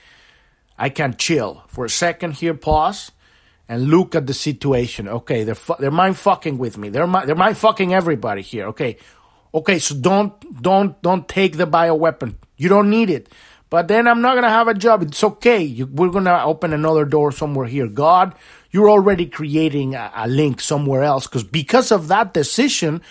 I 0.79 0.89
can 0.89 1.15
chill 1.19 1.63
for 1.69 1.85
a 1.85 1.91
second 1.91 2.41
here, 2.41 2.55
pause, 2.55 3.13
and 3.69 3.89
look 3.89 4.15
at 4.15 4.27
the 4.27 4.33
situation. 4.33 5.09
Okay, 5.09 5.45
they're 5.45 5.55
fu- 5.55 5.77
they're 5.79 5.91
mind 5.91 6.17
fucking 6.17 6.57
with 6.57 6.79
me. 6.79 6.89
They're 6.89 7.07
mind, 7.07 7.29
they're 7.29 7.37
mind 7.37 7.59
fucking 7.59 7.93
everybody 7.93 8.41
here. 8.41 8.69
Okay, 8.69 8.97
okay, 9.53 9.79
so 9.79 9.95
don't 9.95 10.33
don't 10.63 10.97
don't 11.03 11.29
take 11.29 11.59
the 11.59 11.67
bioweapon. 11.67 12.37
You 12.57 12.71
don't 12.71 12.89
need 12.89 13.11
it. 13.11 13.29
But 13.69 13.89
then 13.89 14.07
I'm 14.07 14.23
not 14.23 14.35
gonna 14.35 14.49
have 14.49 14.69
a 14.69 14.75
job. 14.75 15.03
It's 15.03 15.23
okay. 15.25 15.63
You, 15.63 15.87
we're 15.87 16.11
gonna 16.11 16.41
open 16.45 16.73
another 16.73 17.05
door 17.05 17.33
somewhere 17.33 17.67
here. 17.67 17.89
God, 17.89 18.35
you're 18.71 18.89
already 18.91 19.27
creating 19.27 19.95
a, 19.95 20.13
a 20.15 20.29
link 20.29 20.61
somewhere 20.61 21.03
else 21.03 21.27
because 21.27 21.45
because 21.45 21.91
of 21.91 22.09
that 22.09 22.33
decision, 22.33 23.03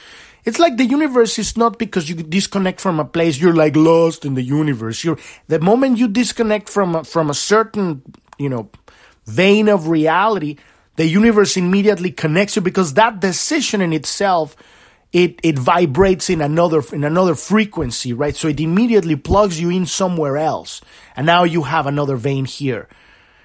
It's 0.45 0.59
like 0.59 0.77
the 0.77 0.85
universe 0.85 1.39
is 1.39 1.57
not 1.57 1.79
because 1.79 2.07
you 2.07 2.15
disconnect 2.15 2.79
from 2.79 2.99
a 2.99 3.05
place, 3.05 3.41
you're 3.41 3.55
like 3.55 3.75
lost 3.75 4.25
in 4.25 4.35
the 4.35 4.43
universe. 4.43 5.03
You're, 5.03 5.17
the 5.47 5.59
moment 5.59 5.97
you 5.97 6.07
disconnect 6.07 6.69
from 6.69 6.95
a, 6.95 7.03
from 7.03 7.31
a 7.31 7.33
certain, 7.33 8.03
you 8.37 8.49
know, 8.49 8.69
vein 9.25 9.67
of 9.67 9.87
reality, 9.87 10.57
the 10.97 11.05
universe 11.07 11.57
immediately 11.57 12.11
connects 12.11 12.55
you 12.55 12.61
because 12.61 12.93
that 12.93 13.19
decision 13.19 13.81
in 13.81 13.91
itself 13.91 14.55
it 15.15 15.39
it 15.43 15.57
vibrates 15.57 16.29
in 16.29 16.41
another 16.41 16.83
in 16.91 17.05
another 17.05 17.35
frequency 17.35 18.11
right? 18.11 18.35
So 18.35 18.49
it 18.49 18.59
immediately 18.59 19.15
plugs 19.15 19.59
you 19.61 19.69
in 19.69 19.85
somewhere 19.85 20.35
else. 20.35 20.81
And 21.15 21.25
now 21.25 21.45
you 21.45 21.63
have 21.63 21.87
another 21.87 22.17
vein 22.17 22.43
here. 22.43 22.89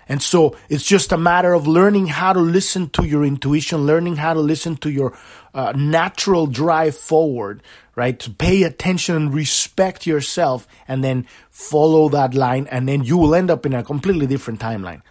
And 0.08 0.20
so 0.20 0.56
it's 0.68 0.84
just 0.84 1.12
a 1.12 1.16
matter 1.16 1.54
of 1.54 1.68
learning 1.68 2.08
how 2.08 2.32
to 2.32 2.40
listen 2.40 2.90
to 2.90 3.04
your 3.06 3.24
intuition 3.24 3.86
learning 3.86 4.16
how 4.16 4.34
to 4.34 4.40
listen 4.40 4.76
to 4.78 4.90
your 4.90 5.16
uh, 5.54 5.72
natural 5.76 6.48
drive 6.48 6.96
forward 6.96 7.62
right? 7.94 8.18
To 8.20 8.30
pay 8.30 8.62
attention 8.62 9.14
and 9.14 9.34
respect 9.34 10.06
yourself 10.06 10.66
and 10.88 11.04
then 11.04 11.26
follow 11.50 12.08
that 12.08 12.32
line. 12.32 12.66
And 12.70 12.88
then 12.88 13.04
you 13.04 13.18
will 13.18 13.34
end 13.34 13.50
up 13.50 13.66
in 13.66 13.74
a 13.74 13.84
completely 13.84 14.26
different 14.26 14.58
timeline. 14.58 15.02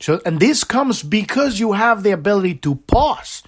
So, 0.00 0.20
and 0.26 0.40
this 0.40 0.64
comes 0.64 1.04
because 1.04 1.60
you 1.60 1.72
have 1.72 2.02
the 2.02 2.10
ability 2.10 2.56
to 2.66 2.74
pause 2.74 3.44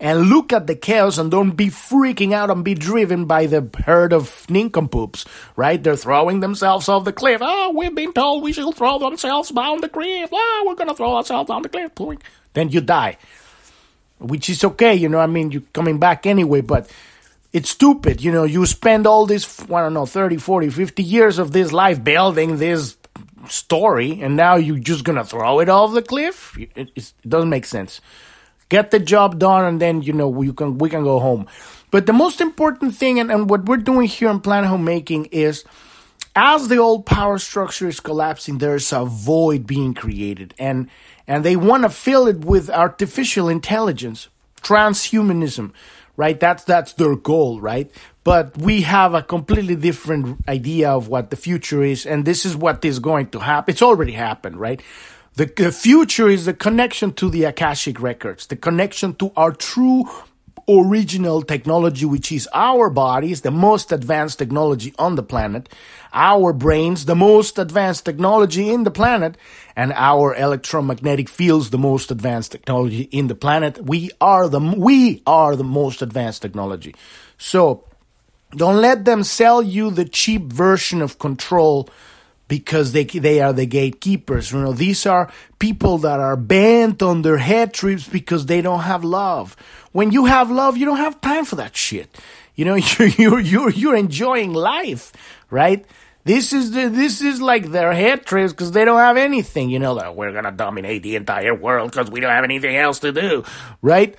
and 0.00 0.28
look 0.28 0.52
at 0.52 0.66
the 0.66 0.76
chaos 0.76 1.18
and 1.18 1.30
don't 1.30 1.52
be 1.52 1.66
freaking 1.66 2.32
out 2.32 2.50
and 2.50 2.64
be 2.64 2.74
driven 2.74 3.24
by 3.24 3.46
the 3.46 3.68
herd 3.84 4.12
of 4.12 4.48
nincompoops, 4.48 5.24
right? 5.56 5.82
They're 5.82 5.96
throwing 5.96 6.40
themselves 6.40 6.88
off 6.88 7.04
the 7.04 7.12
cliff. 7.12 7.40
Oh, 7.42 7.72
we've 7.74 7.94
been 7.94 8.12
told 8.12 8.42
we 8.42 8.52
should 8.52 8.74
throw 8.74 8.98
themselves 8.98 9.50
down 9.50 9.80
the 9.80 9.88
cliff. 9.88 10.30
Oh, 10.32 10.64
we're 10.66 10.76
gonna 10.76 10.94
throw 10.94 11.16
ourselves 11.16 11.48
down 11.48 11.62
the 11.62 11.68
cliff. 11.68 11.92
Then 12.52 12.68
you 12.70 12.80
die. 12.80 13.18
Which 14.18 14.50
is 14.50 14.64
okay, 14.64 14.94
you 14.94 15.08
know, 15.08 15.20
I 15.20 15.26
mean, 15.26 15.52
you're 15.52 15.62
coming 15.72 15.98
back 15.98 16.26
anyway, 16.26 16.60
but 16.60 16.90
it's 17.52 17.70
stupid, 17.70 18.20
you 18.20 18.32
know, 18.32 18.44
you 18.44 18.66
spend 18.66 19.06
all 19.06 19.26
this, 19.26 19.60
I 19.62 19.80
don't 19.80 19.94
know, 19.94 20.06
30, 20.06 20.36
40, 20.36 20.70
50 20.70 21.02
years 21.02 21.38
of 21.38 21.52
this 21.52 21.72
life 21.72 22.02
building 22.02 22.58
this 22.58 22.96
story 23.48 24.20
and 24.20 24.36
now 24.36 24.56
you're 24.56 24.78
just 24.78 25.04
gonna 25.04 25.24
throw 25.24 25.60
it 25.60 25.68
off 25.68 25.94
the 25.94 26.02
cliff 26.02 26.56
it, 26.74 27.12
doesn't 27.26 27.48
make 27.48 27.64
sense 27.64 28.00
get 28.68 28.90
the 28.90 28.98
job 28.98 29.38
done 29.38 29.64
and 29.64 29.80
then 29.80 30.02
you 30.02 30.12
know 30.12 30.28
we 30.28 30.52
can 30.52 30.78
we 30.78 30.88
can 30.88 31.02
go 31.02 31.18
home 31.18 31.46
but 31.90 32.06
the 32.06 32.12
most 32.12 32.40
important 32.40 32.94
thing 32.94 33.18
and, 33.18 33.30
and 33.30 33.48
what 33.48 33.64
we're 33.64 33.76
doing 33.76 34.06
here 34.06 34.30
in 34.30 34.40
planet 34.40 34.68
homemaking 34.68 35.26
is 35.26 35.64
as 36.36 36.68
the 36.68 36.76
old 36.76 37.06
power 37.06 37.38
structure 37.38 37.88
is 37.88 38.00
collapsing 38.00 38.58
there's 38.58 38.92
a 38.92 39.04
void 39.04 39.66
being 39.66 39.94
created 39.94 40.54
and 40.58 40.88
and 41.26 41.44
they 41.44 41.56
want 41.56 41.82
to 41.82 41.90
fill 41.90 42.26
it 42.26 42.44
with 42.44 42.70
artificial 42.70 43.48
intelligence 43.48 44.28
transhumanism 44.60 45.72
right 46.16 46.40
that's 46.40 46.64
that's 46.64 46.92
their 46.94 47.16
goal 47.16 47.60
right 47.60 47.90
but 48.28 48.58
we 48.58 48.82
have 48.82 49.14
a 49.14 49.22
completely 49.22 49.74
different 49.74 50.46
idea 50.46 50.90
of 50.90 51.08
what 51.08 51.30
the 51.30 51.36
future 51.36 51.82
is, 51.82 52.04
and 52.04 52.26
this 52.26 52.44
is 52.44 52.54
what 52.54 52.84
is 52.84 52.98
going 52.98 53.28
to 53.28 53.38
happen. 53.38 53.72
It's 53.72 53.80
already 53.80 54.12
happened, 54.12 54.60
right? 54.60 54.82
The, 55.38 55.46
the 55.56 55.70
future 55.70 56.28
is 56.28 56.46
the 56.46 56.52
connection 56.52 57.12
to 57.12 57.30
the 57.30 57.44
Akashic 57.44 58.00
records, 58.00 58.48
the 58.48 58.56
connection 58.56 59.14
to 59.14 59.30
our 59.36 59.52
true 59.52 60.04
original 60.68 61.42
technology, 61.42 62.04
which 62.06 62.32
is 62.32 62.48
our 62.52 62.90
bodies, 62.90 63.42
the 63.42 63.52
most 63.52 63.92
advanced 63.92 64.40
technology 64.40 64.92
on 64.98 65.14
the 65.14 65.22
planet, 65.22 65.68
our 66.12 66.52
brains, 66.52 67.04
the 67.04 67.14
most 67.14 67.56
advanced 67.56 68.04
technology 68.04 68.68
in 68.68 68.82
the 68.82 68.90
planet, 68.90 69.36
and 69.76 69.92
our 69.92 70.34
electromagnetic 70.34 71.28
fields, 71.28 71.70
the 71.70 71.78
most 71.78 72.10
advanced 72.10 72.50
technology 72.50 73.02
in 73.02 73.28
the 73.28 73.36
planet. 73.36 73.80
We 73.84 74.10
are 74.20 74.48
the, 74.48 74.58
we 74.58 75.22
are 75.24 75.54
the 75.54 75.62
most 75.62 76.02
advanced 76.02 76.42
technology. 76.42 76.96
So, 77.38 77.84
don't 78.56 78.80
let 78.80 79.04
them 79.04 79.22
sell 79.22 79.62
you 79.62 79.92
the 79.92 80.04
cheap 80.04 80.52
version 80.52 81.00
of 81.00 81.20
control 81.20 81.88
because 82.48 82.92
they 82.92 83.04
they 83.04 83.40
are 83.40 83.52
the 83.52 83.66
gatekeepers. 83.66 84.52
You 84.52 84.60
know, 84.60 84.72
these 84.72 85.06
are 85.06 85.30
people 85.58 85.98
that 85.98 86.18
are 86.18 86.36
bent 86.36 87.02
on 87.02 87.22
their 87.22 87.38
head 87.38 87.72
trips 87.72 88.08
because 88.08 88.46
they 88.46 88.62
don't 88.62 88.80
have 88.80 89.04
love. 89.04 89.56
When 89.92 90.10
you 90.10 90.24
have 90.24 90.50
love, 90.50 90.76
you 90.76 90.86
don't 90.86 90.96
have 90.96 91.20
time 91.20 91.44
for 91.44 91.56
that 91.56 91.76
shit. 91.76 92.08
You 92.54 92.64
know, 92.64 92.74
you're 92.98 93.08
you're 93.08 93.40
you're, 93.40 93.70
you're 93.70 93.96
enjoying 93.96 94.52
life, 94.52 95.12
right? 95.50 95.84
This 96.24 96.52
is 96.52 96.72
the, 96.72 96.88
this 96.88 97.22
is 97.22 97.40
like 97.40 97.70
their 97.70 97.92
head 97.92 98.26
trips 98.26 98.52
because 98.52 98.72
they 98.72 98.84
don't 98.84 98.98
have 98.98 99.16
anything. 99.16 99.70
You 99.70 99.78
know, 99.78 99.94
that 99.94 100.16
we're 100.16 100.32
gonna 100.32 100.52
dominate 100.52 101.02
the 101.02 101.16
entire 101.16 101.54
world 101.54 101.90
because 101.90 102.10
we 102.10 102.20
don't 102.20 102.30
have 102.30 102.44
anything 102.44 102.76
else 102.76 102.98
to 103.00 103.12
do, 103.12 103.44
right? 103.82 104.16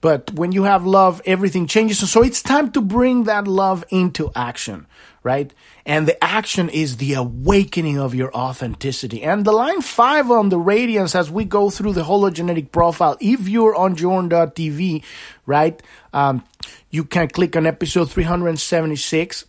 But 0.00 0.32
when 0.32 0.52
you 0.52 0.62
have 0.62 0.86
love, 0.86 1.20
everything 1.26 1.66
changes. 1.66 2.08
So 2.10 2.22
it's 2.22 2.42
time 2.42 2.72
to 2.72 2.80
bring 2.80 3.24
that 3.24 3.46
love 3.46 3.84
into 3.90 4.30
action, 4.34 4.86
right? 5.22 5.52
And 5.84 6.08
the 6.08 6.22
action 6.22 6.68
is 6.68 6.96
the 6.96 7.14
awakening 7.14 7.98
of 7.98 8.14
your 8.14 8.34
authenticity. 8.34 9.22
And 9.22 9.44
the 9.44 9.52
line 9.52 9.82
five 9.82 10.30
on 10.30 10.48
the 10.48 10.58
radiance 10.58 11.14
as 11.14 11.30
we 11.30 11.44
go 11.44 11.70
through 11.70 11.92
the 11.92 12.04
hologenetic 12.04 12.72
profile, 12.72 13.16
if 13.20 13.48
you're 13.48 13.74
on 13.74 13.96
journ.tv, 13.96 15.02
right, 15.46 15.82
um, 16.12 16.44
you 16.90 17.04
can 17.04 17.28
click 17.28 17.56
on 17.56 17.66
episode 17.66 18.10
376 18.10 19.44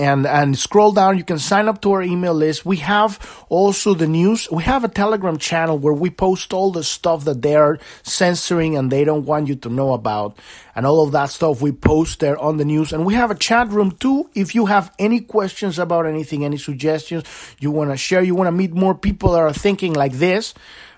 and 0.00 0.26
and 0.26 0.58
scroll 0.58 0.92
down 0.92 1.18
you 1.18 1.24
can 1.24 1.38
sign 1.38 1.68
up 1.68 1.82
to 1.82 1.92
our 1.92 2.02
email 2.02 2.34
list. 2.34 2.64
We 2.64 2.78
have 2.78 3.44
also 3.48 3.94
the 3.94 4.06
news. 4.06 4.48
We 4.50 4.62
have 4.62 4.82
a 4.82 4.88
telegram 4.88 5.36
channel 5.36 5.78
where 5.78 5.92
we 5.92 6.10
post 6.10 6.52
all 6.52 6.72
the 6.72 6.82
stuff 6.82 7.24
that 7.24 7.42
they 7.42 7.54
are 7.54 7.78
censoring 8.02 8.76
and 8.76 8.90
they 8.90 9.04
don't 9.04 9.26
want 9.26 9.48
you 9.48 9.56
to 9.56 9.68
know 9.68 9.92
about. 9.92 10.38
And 10.74 10.86
all 10.86 11.04
of 11.04 11.12
that 11.12 11.30
stuff 11.30 11.60
we 11.60 11.72
post 11.72 12.20
there 12.20 12.38
on 12.38 12.56
the 12.56 12.64
news. 12.64 12.92
And 12.92 13.04
we 13.04 13.14
have 13.14 13.30
a 13.30 13.34
chat 13.34 13.68
room 13.68 13.90
too. 13.92 14.30
If 14.34 14.54
you 14.54 14.66
have 14.66 14.92
any 14.98 15.20
questions 15.20 15.78
about 15.78 16.06
anything 16.06 16.44
any 16.44 16.56
suggestions 16.56 17.24
you 17.58 17.70
want 17.70 17.90
to 17.90 17.96
share 17.96 18.22
you 18.22 18.34
want 18.34 18.48
to 18.48 18.52
meet 18.52 18.72
more 18.72 18.94
people 18.94 19.32
that 19.32 19.40
are 19.40 19.52
thinking 19.52 19.92
like 19.92 20.12
this 20.12 20.54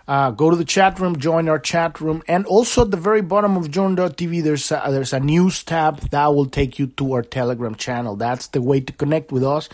uh, 0.08 0.30
go 0.30 0.50
to 0.50 0.56
the 0.56 0.64
chat 0.64 0.98
room, 0.98 1.18
join 1.18 1.48
our 1.48 1.58
chat 1.58 2.00
room, 2.00 2.22
and 2.28 2.44
also 2.46 2.82
at 2.82 2.90
the 2.90 2.96
very 2.96 3.22
bottom 3.22 3.56
of 3.56 3.70
Journ.tv, 3.70 4.42
there's 4.42 4.70
a, 4.70 4.82
there's 4.88 5.12
a 5.12 5.20
news 5.20 5.62
tab 5.62 6.00
that 6.10 6.26
will 6.34 6.46
take 6.46 6.78
you 6.78 6.88
to 6.88 7.12
our 7.14 7.22
Telegram 7.22 7.74
channel. 7.74 8.16
That's 8.16 8.48
the 8.48 8.60
way 8.60 8.80
to 8.80 8.92
connect 8.92 9.32
with 9.32 9.44
us, 9.44 9.68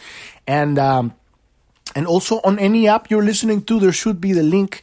and 0.46 0.78
um, 0.78 1.14
and 1.94 2.06
also 2.06 2.40
on 2.44 2.58
any 2.58 2.88
app 2.88 3.10
you're 3.10 3.24
listening 3.24 3.62
to, 3.62 3.80
there 3.80 3.92
should 3.92 4.20
be 4.20 4.32
the 4.32 4.42
link 4.42 4.82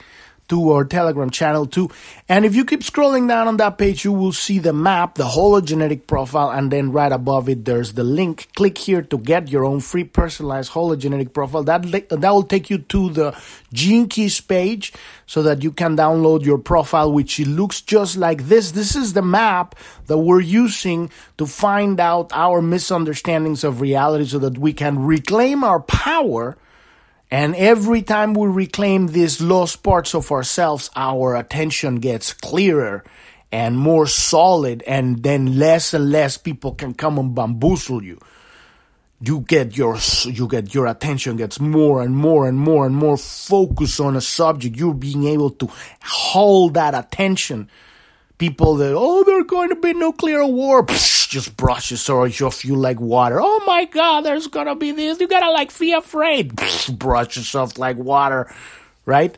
to 0.50 0.72
our 0.72 0.86
Telegram 0.86 1.30
channel 1.30 1.66
too. 1.66 1.90
And 2.30 2.46
if 2.46 2.56
you 2.56 2.66
keep 2.66 2.82
scrolling 2.82 3.28
down 3.28 3.48
on 3.48 3.58
that 3.58 3.78
page, 3.78 4.04
you 4.04 4.12
will 4.12 4.32
see 4.32 4.60
the 4.60 4.74
map, 4.74 5.16
the 5.16 5.24
hologenetic 5.24 6.08
profile, 6.08 6.52
and 6.52 6.72
then 6.72 6.92
right 6.92 7.12
above 7.12 7.50
it, 7.50 7.66
there's 7.66 7.94
the 7.94 8.04
link. 8.04 8.50
Click 8.56 8.78
here 8.78 9.02
to 9.02 9.18
get 9.18 9.50
your 9.50 9.66
own 9.66 9.80
free 9.80 10.04
personalized 10.04 10.72
hologenetic 10.72 11.34
profile. 11.34 11.64
That, 11.64 12.10
that 12.10 12.30
will 12.30 12.44
take 12.44 12.70
you 12.70 12.80
to 12.80 13.10
the 13.10 13.42
Gene 13.74 14.08
Keys 14.08 14.40
page 14.42 14.94
so 15.26 15.44
that 15.44 15.64
you 15.64 15.72
can 15.72 15.98
download 15.98 16.46
your 16.46 16.58
profile, 16.58 17.12
which 17.12 17.40
looks 17.40 17.82
just 17.82 18.18
like 18.18 18.44
this. 18.44 18.72
This 18.72 18.96
is 18.96 19.14
the 19.14 19.22
map 19.22 19.76
that 20.08 20.18
we're 20.18 20.42
using 20.42 21.10
to 21.38 21.46
find 21.46 22.00
out 22.00 22.32
our 22.34 22.62
misunderstandings 22.62 23.64
of 23.64 23.82
reality 23.82 24.26
so 24.26 24.40
that 24.40 24.58
we 24.58 24.74
can 24.74 25.00
reclaim 25.00 25.64
our 25.64 25.80
power 25.82 26.58
and 27.32 27.56
every 27.56 28.02
time 28.02 28.34
we 28.34 28.48
reclaim 28.48 29.08
these 29.08 29.42
lost 29.42 29.84
parts 29.84 30.14
of 30.14 30.32
ourselves, 30.32 30.90
our 30.96 31.36
attention 31.36 31.96
gets 31.96 32.34
clearer 32.34 33.04
and 33.52 33.78
more 33.78 34.06
solid, 34.06 34.84
and 34.84 35.24
then 35.24 35.58
less 35.58 35.94
and 35.94 36.12
less 36.12 36.38
people 36.38 36.74
can 36.74 36.94
come 36.94 37.18
and 37.18 37.34
bamboozle 37.34 38.04
you. 38.04 38.20
You 39.22 39.40
get 39.48 39.78
your 39.78 39.98
you 40.26 40.48
get 40.48 40.74
your 40.74 40.88
attention 40.88 41.38
gets 41.38 41.60
more 41.60 42.02
and 42.02 42.16
more 42.16 42.48
and 42.48 42.58
more 42.58 42.86
and 42.86 42.96
more 42.96 43.18
focused 43.18 44.00
on 44.00 44.16
a 44.16 44.22
subject. 44.22 44.76
You're 44.76 44.94
being 44.94 45.24
able 45.24 45.52
to 45.52 45.70
hold 46.04 46.74
that 46.74 46.94
attention 46.94 47.70
people 48.38 48.76
that 48.76 48.94
oh 48.96 49.24
there's 49.24 49.46
going 49.46 49.70
to 49.70 49.76
be 49.76 49.94
nuclear 49.94 50.46
war. 50.46 50.86
Psh, 50.86 51.30
just 51.30 51.58
brushes 51.58 52.10
off 52.10 52.66
you 52.66 52.76
like 52.76 53.00
water. 53.00 53.40
Oh 53.42 53.64
my 53.66 53.86
god 53.86 54.22
there's 54.22 54.48
gonna 54.48 54.76
be 54.76 54.92
this. 54.92 55.20
You 55.20 55.28
gotta 55.28 55.52
like 55.52 55.78
be 55.78 55.94
afraid. 55.94 56.56
Psh, 56.56 56.98
brush 56.98 57.38
yourself 57.38 57.78
like 57.78 57.98
water 57.98 58.54
right 59.06 59.38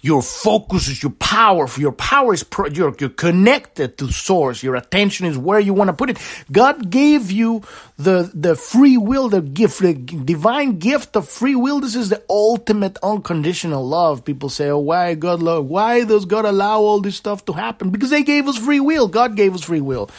your 0.00 0.22
focus 0.22 0.86
is 0.88 1.02
your 1.02 1.12
power. 1.12 1.68
Your 1.76 1.92
power 1.92 2.32
is 2.32 2.44
pro- 2.44 2.68
you're, 2.68 2.94
you're 3.00 3.10
connected 3.10 3.98
to 3.98 4.12
source. 4.12 4.62
Your 4.62 4.76
attention 4.76 5.26
is 5.26 5.36
where 5.36 5.58
you 5.58 5.74
want 5.74 5.88
to 5.88 5.92
put 5.94 6.10
it. 6.10 6.18
God 6.52 6.90
gave 6.90 7.30
you 7.30 7.62
the 7.96 8.30
the 8.32 8.54
free 8.54 8.96
will, 8.96 9.28
the 9.28 9.42
gift, 9.42 9.80
the 9.80 9.94
divine 9.94 10.78
gift 10.78 11.16
of 11.16 11.28
free 11.28 11.56
will. 11.56 11.80
This 11.80 11.96
is 11.96 12.10
the 12.10 12.22
ultimate 12.30 12.96
unconditional 13.02 13.86
love. 13.86 14.24
People 14.24 14.48
say, 14.48 14.68
"Oh, 14.68 14.78
why 14.78 15.14
God 15.14 15.42
love? 15.42 15.66
Why 15.66 16.04
does 16.04 16.26
God 16.26 16.44
allow 16.44 16.78
all 16.80 17.00
this 17.00 17.16
stuff 17.16 17.44
to 17.46 17.52
happen?" 17.52 17.90
Because 17.90 18.10
they 18.10 18.22
gave 18.22 18.46
us 18.46 18.56
free 18.56 18.80
will. 18.80 19.08
God 19.08 19.34
gave 19.34 19.52
us 19.54 19.64
free 19.64 19.80
will, 19.80 20.10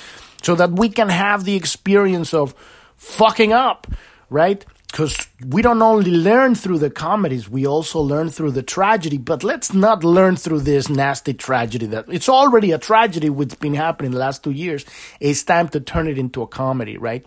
so 0.43 0.55
that 0.55 0.71
we 0.73 0.89
can 0.89 1.07
have 1.07 1.45
the 1.45 1.55
experience 1.55 2.33
of 2.33 2.53
fucking 2.97 3.53
up, 3.53 3.87
right? 4.29 4.65
Because 4.91 5.27
we 5.45 5.61
don't 5.61 5.81
only 5.81 6.09
learn 6.09 6.55
through 6.55 6.79
the 6.79 6.89
comedies, 6.89 7.47
we 7.47 7.65
also 7.65 7.99
learn 7.99 8.29
through 8.29 8.51
the 8.51 8.63
tragedy. 8.63 9.17
But 9.17 9.43
let's 9.43 9.73
not 9.73 10.03
learn 10.03 10.35
through 10.35 10.61
this 10.61 10.89
nasty 10.89 11.33
tragedy 11.33 11.85
that 11.87 12.05
it's 12.09 12.27
already 12.27 12.71
a 12.71 12.79
tragedy 12.79 13.29
what's 13.29 13.55
been 13.55 13.75
happening 13.75 14.11
the 14.11 14.17
last 14.17 14.43
two 14.43 14.51
years. 14.51 14.85
It's 15.19 15.43
time 15.43 15.69
to 15.69 15.79
turn 15.79 16.07
it 16.07 16.17
into 16.17 16.41
a 16.41 16.47
comedy, 16.47 16.97
right? 16.97 17.25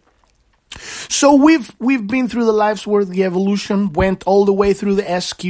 So 1.09 1.35
we've 1.35 1.71
we've 1.79 2.07
been 2.07 2.29
through 2.29 2.47
the 2.47 2.53
life's 2.53 2.87
worth, 2.87 3.09
the 3.09 3.25
evolution 3.25 3.93
went 3.93 4.25
all 4.25 4.45
the 4.45 4.53
way 4.53 4.73
through 4.73 4.97
the 4.97 5.21
SQ. 5.21 5.45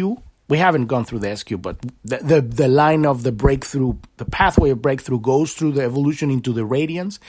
We 0.48 0.58
haven't 0.58 0.86
gone 0.86 1.06
through 1.06 1.20
the 1.20 1.34
SQ, 1.34 1.62
but 1.62 1.80
the, 2.04 2.18
the, 2.18 2.40
the 2.42 2.68
line 2.68 3.06
of 3.06 3.22
the 3.22 3.32
breakthrough, 3.32 3.94
the 4.18 4.26
pathway 4.26 4.68
of 4.68 4.82
breakthrough 4.82 5.20
goes 5.20 5.54
through 5.54 5.72
the 5.72 5.82
evolution 5.82 6.30
into 6.30 6.52
the 6.52 6.64
radiance. 6.64 7.20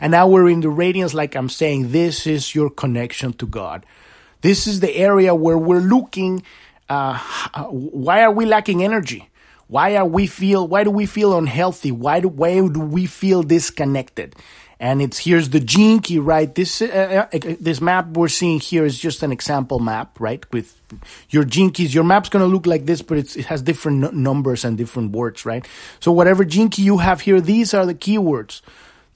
And 0.00 0.12
now 0.12 0.28
we're 0.28 0.48
in 0.48 0.60
the 0.60 0.68
radiance, 0.68 1.12
like 1.12 1.34
I'm 1.34 1.48
saying, 1.48 1.90
this 1.90 2.24
is 2.24 2.54
your 2.54 2.70
connection 2.70 3.32
to 3.32 3.46
God. 3.46 3.84
This 4.40 4.66
is 4.66 4.80
the 4.80 4.94
area 4.94 5.34
where 5.34 5.58
we're 5.58 5.80
looking. 5.80 6.42
Uh, 6.88 7.18
why 7.68 8.22
are 8.22 8.32
we 8.32 8.46
lacking 8.46 8.82
energy? 8.82 9.28
Why 9.66 9.96
are 9.96 10.06
we 10.06 10.26
feel? 10.26 10.66
Why 10.66 10.84
do 10.84 10.90
we 10.90 11.06
feel 11.06 11.36
unhealthy? 11.36 11.92
Why 11.92 12.20
do 12.20 12.28
why 12.28 12.54
do 12.54 12.80
we 12.80 13.06
feel 13.06 13.42
disconnected? 13.42 14.34
And 14.80 15.02
it's 15.02 15.18
here's 15.18 15.50
the 15.50 15.60
gene 15.60 16.00
key, 16.00 16.20
right? 16.20 16.54
This 16.54 16.80
uh, 16.80 17.26
uh, 17.32 17.38
this 17.60 17.80
map 17.80 18.16
we're 18.16 18.28
seeing 18.28 18.60
here 18.60 18.86
is 18.86 18.96
just 18.96 19.22
an 19.22 19.32
example 19.32 19.80
map, 19.80 20.18
right? 20.20 20.50
With 20.52 20.80
your 21.28 21.44
gene 21.44 21.70
keys, 21.70 21.94
your 21.94 22.04
map's 22.04 22.28
gonna 22.28 22.46
look 22.46 22.64
like 22.64 22.86
this, 22.86 23.02
but 23.02 23.18
it 23.18 23.46
has 23.46 23.60
different 23.60 24.04
n- 24.04 24.22
numbers 24.22 24.64
and 24.64 24.78
different 24.78 25.12
words, 25.12 25.44
right? 25.44 25.66
So 26.00 26.12
whatever 26.12 26.44
gene 26.44 26.70
key 26.70 26.82
you 26.82 26.98
have 26.98 27.20
here, 27.20 27.40
these 27.40 27.74
are 27.74 27.84
the 27.84 27.94
keywords. 27.94 28.62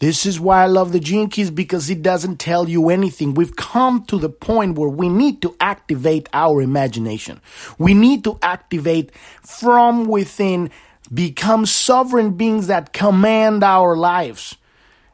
This 0.02 0.26
is 0.26 0.40
why 0.40 0.64
I 0.64 0.66
love 0.66 0.90
the 0.90 0.98
Gene 0.98 1.28
Keys 1.28 1.52
because 1.52 1.88
it 1.88 2.02
doesn't 2.02 2.40
tell 2.40 2.68
you 2.68 2.90
anything. 2.90 3.34
We've 3.34 3.54
come 3.54 4.04
to 4.06 4.18
the 4.18 4.28
point 4.28 4.76
where 4.76 4.88
we 4.88 5.08
need 5.08 5.40
to 5.42 5.54
activate 5.60 6.28
our 6.32 6.60
imagination. 6.60 7.40
We 7.78 7.94
need 7.94 8.24
to 8.24 8.36
activate 8.42 9.14
from 9.42 10.06
within, 10.06 10.72
become 11.14 11.66
sovereign 11.66 12.32
beings 12.32 12.66
that 12.66 12.92
command 12.92 13.62
our 13.62 13.96
lives. 13.96 14.56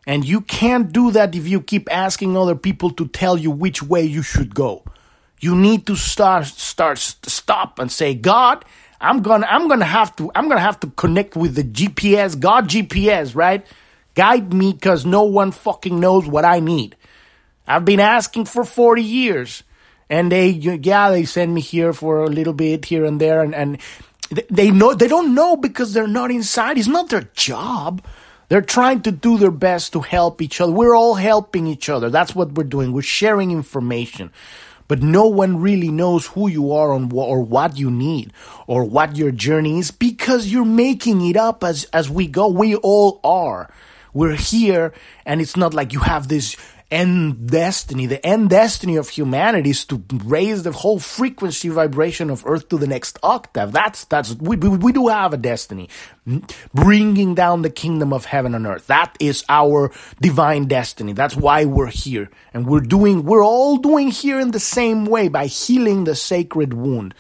And 0.06 0.24
you 0.24 0.40
can't 0.40 0.90
do 0.90 1.10
that 1.10 1.34
if 1.34 1.46
you 1.46 1.60
keep 1.60 1.92
asking 1.92 2.34
other 2.34 2.54
people 2.54 2.88
to 2.92 3.08
tell 3.08 3.36
you 3.36 3.50
which 3.50 3.82
way 3.82 4.04
you 4.04 4.22
should 4.22 4.54
go. 4.54 4.84
You 5.38 5.54
need 5.54 5.86
to 5.88 5.96
start, 5.96 6.46
start, 6.46 6.96
stop 6.96 7.78
and 7.78 7.92
say, 7.92 8.14
God, 8.14 8.64
I'm 9.02 9.20
gonna, 9.20 9.46
I'm 9.50 9.68
gonna 9.68 9.84
have 9.84 10.16
to, 10.16 10.32
I'm 10.34 10.48
gonna 10.48 10.62
have 10.62 10.80
to 10.80 10.86
connect 10.86 11.36
with 11.36 11.56
the 11.56 11.62
GPS, 11.62 12.40
God 12.40 12.70
GPS, 12.70 13.36
right? 13.36 13.66
Guide 14.18 14.52
me 14.52 14.72
because 14.72 15.06
no 15.06 15.22
one 15.22 15.52
fucking 15.52 16.00
knows 16.00 16.26
what 16.26 16.44
I 16.44 16.58
need. 16.58 16.96
I've 17.68 17.84
been 17.84 18.00
asking 18.00 18.46
for 18.46 18.64
40 18.64 19.00
years. 19.00 19.62
And 20.10 20.32
they, 20.32 20.48
yeah, 20.48 21.10
they 21.10 21.24
send 21.24 21.54
me 21.54 21.60
here 21.60 21.92
for 21.92 22.24
a 22.24 22.26
little 22.26 22.52
bit 22.52 22.86
here 22.86 23.04
and 23.04 23.20
there. 23.20 23.44
And, 23.44 23.54
and 23.54 23.78
they 24.50 24.72
know, 24.72 24.92
they 24.92 25.06
don't 25.06 25.36
know 25.36 25.56
because 25.56 25.94
they're 25.94 26.08
not 26.08 26.32
inside. 26.32 26.78
It's 26.78 26.88
not 26.88 27.10
their 27.10 27.30
job. 27.34 28.02
They're 28.48 28.60
trying 28.60 29.02
to 29.02 29.12
do 29.12 29.38
their 29.38 29.52
best 29.52 29.92
to 29.92 30.00
help 30.00 30.42
each 30.42 30.60
other. 30.60 30.72
We're 30.72 30.96
all 30.96 31.14
helping 31.14 31.68
each 31.68 31.88
other. 31.88 32.10
That's 32.10 32.34
what 32.34 32.54
we're 32.54 32.64
doing. 32.64 32.90
We're 32.90 33.02
sharing 33.02 33.52
information. 33.52 34.32
But 34.88 35.00
no 35.00 35.28
one 35.28 35.60
really 35.60 35.92
knows 35.92 36.26
who 36.26 36.48
you 36.48 36.72
are 36.72 36.90
or 36.90 37.40
what 37.44 37.78
you 37.78 37.88
need 37.88 38.32
or 38.66 38.82
what 38.82 39.14
your 39.14 39.30
journey 39.30 39.78
is 39.78 39.92
because 39.92 40.48
you're 40.48 40.64
making 40.64 41.24
it 41.24 41.36
up 41.36 41.62
as, 41.62 41.84
as 41.92 42.10
we 42.10 42.26
go. 42.26 42.48
We 42.48 42.74
all 42.74 43.20
are. 43.22 43.70
We're 44.12 44.36
here, 44.36 44.92
and 45.26 45.40
it's 45.40 45.56
not 45.56 45.74
like 45.74 45.92
you 45.92 46.00
have 46.00 46.28
this 46.28 46.56
end 46.90 47.50
destiny. 47.50 48.06
The 48.06 48.24
end 48.24 48.50
destiny 48.50 48.96
of 48.96 49.08
humanity 49.08 49.70
is 49.70 49.84
to 49.86 50.02
raise 50.24 50.62
the 50.62 50.72
whole 50.72 50.98
frequency 50.98 51.68
vibration 51.68 52.30
of 52.30 52.44
Earth 52.46 52.68
to 52.70 52.78
the 52.78 52.86
next 52.86 53.18
octave. 53.22 53.72
That's 53.72 54.04
that's 54.06 54.34
we 54.34 54.56
we, 54.56 54.92
do 54.92 55.08
have 55.08 55.32
a 55.32 55.36
destiny, 55.36 55.88
bringing 56.74 57.34
down 57.34 57.62
the 57.62 57.70
kingdom 57.70 58.12
of 58.12 58.24
heaven 58.24 58.54
on 58.54 58.66
earth. 58.66 58.86
That 58.86 59.16
is 59.20 59.44
our 59.48 59.92
divine 60.20 60.66
destiny. 60.66 61.12
That's 61.12 61.36
why 61.36 61.64
we're 61.64 61.86
here, 61.86 62.30
and 62.54 62.66
we're 62.66 62.80
doing 62.80 63.24
we're 63.24 63.44
all 63.44 63.76
doing 63.76 64.10
here 64.10 64.40
in 64.40 64.52
the 64.52 64.60
same 64.60 65.04
way 65.04 65.28
by 65.28 65.46
healing 65.46 66.04
the 66.04 66.14
sacred 66.14 66.72
wound 66.72 67.14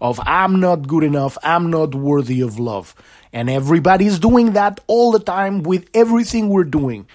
of 0.00 0.20
I'm 0.24 0.60
not 0.60 0.86
good 0.86 1.02
enough, 1.02 1.38
I'm 1.42 1.70
not 1.70 1.94
worthy 1.94 2.42
of 2.42 2.58
love. 2.58 2.94
And 3.34 3.50
everybody's 3.50 4.20
doing 4.20 4.52
that 4.52 4.80
all 4.86 5.10
the 5.10 5.18
time 5.18 5.64
with 5.64 5.90
everything 5.92 6.48
we're 6.48 6.64
doing. 6.64 7.08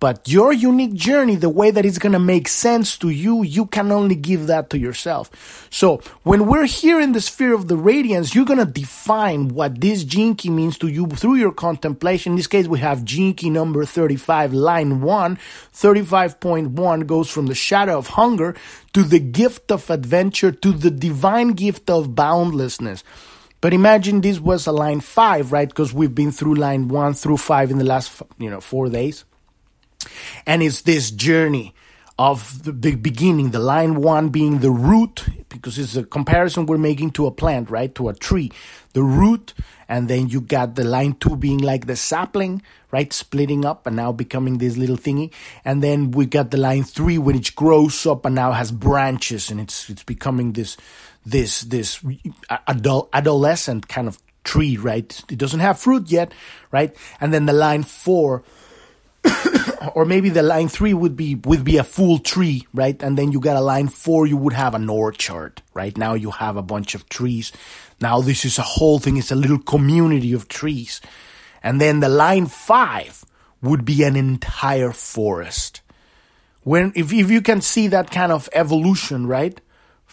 But 0.00 0.28
your 0.28 0.52
unique 0.52 0.94
journey, 0.94 1.36
the 1.36 1.48
way 1.48 1.70
that 1.70 1.86
it's 1.86 1.98
going 1.98 2.14
to 2.14 2.18
make 2.18 2.48
sense 2.48 2.98
to 2.98 3.08
you, 3.08 3.44
you 3.44 3.66
can 3.66 3.92
only 3.92 4.16
give 4.16 4.48
that 4.48 4.68
to 4.70 4.76
yourself. 4.76 5.68
So 5.70 6.02
when 6.24 6.46
we're 6.46 6.66
here 6.66 6.98
in 6.98 7.12
the 7.12 7.20
sphere 7.20 7.54
of 7.54 7.68
the 7.68 7.76
radiance, 7.76 8.34
you're 8.34 8.44
going 8.44 8.58
to 8.58 8.66
define 8.66 9.50
what 9.50 9.80
this 9.80 10.02
key 10.02 10.50
means 10.50 10.76
to 10.78 10.88
you 10.88 11.06
through 11.06 11.36
your 11.36 11.52
contemplation. 11.52 12.32
In 12.32 12.36
this 12.36 12.48
case, 12.48 12.66
we 12.66 12.80
have 12.80 13.06
key 13.06 13.48
number 13.48 13.84
35, 13.84 14.52
line 14.52 15.00
1. 15.02 15.36
35.1 15.72 17.06
goes 17.06 17.30
from 17.30 17.46
the 17.46 17.54
shadow 17.54 17.96
of 17.96 18.08
hunger 18.08 18.56
to 18.94 19.04
the 19.04 19.20
gift 19.20 19.70
of 19.70 19.88
adventure 19.88 20.50
to 20.50 20.72
the 20.72 20.90
divine 20.90 21.50
gift 21.50 21.88
of 21.88 22.16
boundlessness. 22.16 23.04
But 23.62 23.72
imagine 23.72 24.20
this 24.20 24.40
was 24.40 24.66
a 24.66 24.72
line 24.72 25.00
five, 25.00 25.52
right? 25.52 25.68
Because 25.68 25.94
we've 25.94 26.14
been 26.14 26.32
through 26.32 26.56
line 26.56 26.88
one 26.88 27.14
through 27.14 27.36
five 27.38 27.70
in 27.70 27.78
the 27.78 27.84
last, 27.84 28.20
you 28.36 28.50
know, 28.50 28.60
four 28.60 28.90
days. 28.90 29.24
And 30.44 30.64
it's 30.64 30.82
this 30.82 31.12
journey 31.12 31.72
of 32.18 32.64
the 32.64 32.96
beginning, 32.96 33.52
the 33.52 33.60
line 33.60 33.94
one 33.94 34.30
being 34.30 34.58
the 34.58 34.70
root, 34.70 35.24
because 35.48 35.78
it's 35.78 35.94
a 35.94 36.04
comparison 36.04 36.66
we're 36.66 36.76
making 36.76 37.12
to 37.12 37.26
a 37.26 37.30
plant, 37.30 37.70
right? 37.70 37.94
To 37.94 38.08
a 38.08 38.14
tree. 38.14 38.50
The 38.94 39.02
root, 39.02 39.54
and 39.88 40.08
then 40.08 40.28
you 40.28 40.40
got 40.40 40.74
the 40.74 40.84
line 40.84 41.14
two 41.14 41.36
being 41.36 41.58
like 41.58 41.86
the 41.86 41.96
sapling, 41.96 42.62
right? 42.90 43.12
Splitting 43.12 43.64
up 43.64 43.86
and 43.86 43.94
now 43.94 44.10
becoming 44.10 44.58
this 44.58 44.76
little 44.76 44.96
thingy. 44.96 45.32
And 45.64 45.82
then 45.82 46.10
we 46.10 46.26
got 46.26 46.50
the 46.50 46.58
line 46.58 46.82
three, 46.82 47.16
which 47.16 47.54
grows 47.54 48.06
up 48.06 48.26
and 48.26 48.34
now 48.34 48.52
has 48.52 48.72
branches 48.72 49.50
and 49.50 49.60
it's, 49.60 49.88
it's 49.88 50.02
becoming 50.02 50.52
this, 50.52 50.76
this 51.24 51.62
this 51.62 52.04
adult 52.66 53.08
adolescent 53.12 53.88
kind 53.88 54.08
of 54.08 54.18
tree, 54.44 54.76
right? 54.76 55.22
It 55.30 55.38
doesn't 55.38 55.60
have 55.60 55.78
fruit 55.78 56.10
yet, 56.10 56.32
right? 56.70 56.94
And 57.20 57.32
then 57.32 57.46
the 57.46 57.52
line 57.52 57.84
four, 57.84 58.42
or 59.94 60.04
maybe 60.04 60.30
the 60.30 60.42
line 60.42 60.68
three 60.68 60.94
would 60.94 61.16
be 61.16 61.36
would 61.36 61.64
be 61.64 61.76
a 61.76 61.84
full 61.84 62.18
tree, 62.18 62.66
right? 62.74 63.00
And 63.02 63.16
then 63.16 63.32
you 63.32 63.40
got 63.40 63.56
a 63.56 63.60
line 63.60 63.88
four, 63.88 64.26
you 64.26 64.36
would 64.36 64.52
have 64.52 64.74
an 64.74 64.88
orchard, 64.88 65.62
right? 65.74 65.96
Now 65.96 66.14
you 66.14 66.30
have 66.30 66.56
a 66.56 66.62
bunch 66.62 66.94
of 66.94 67.08
trees. 67.08 67.52
Now 68.00 68.20
this 68.20 68.44
is 68.44 68.58
a 68.58 68.62
whole 68.62 68.98
thing. 68.98 69.16
It's 69.16 69.30
a 69.30 69.36
little 69.36 69.58
community 69.58 70.32
of 70.32 70.48
trees, 70.48 71.00
and 71.62 71.80
then 71.80 72.00
the 72.00 72.08
line 72.08 72.46
five 72.46 73.24
would 73.60 73.84
be 73.84 74.02
an 74.02 74.16
entire 74.16 74.90
forest. 74.90 75.82
When 76.64 76.92
if 76.96 77.12
if 77.12 77.30
you 77.30 77.42
can 77.42 77.60
see 77.60 77.88
that 77.88 78.10
kind 78.10 78.32
of 78.32 78.48
evolution, 78.52 79.26
right? 79.26 79.60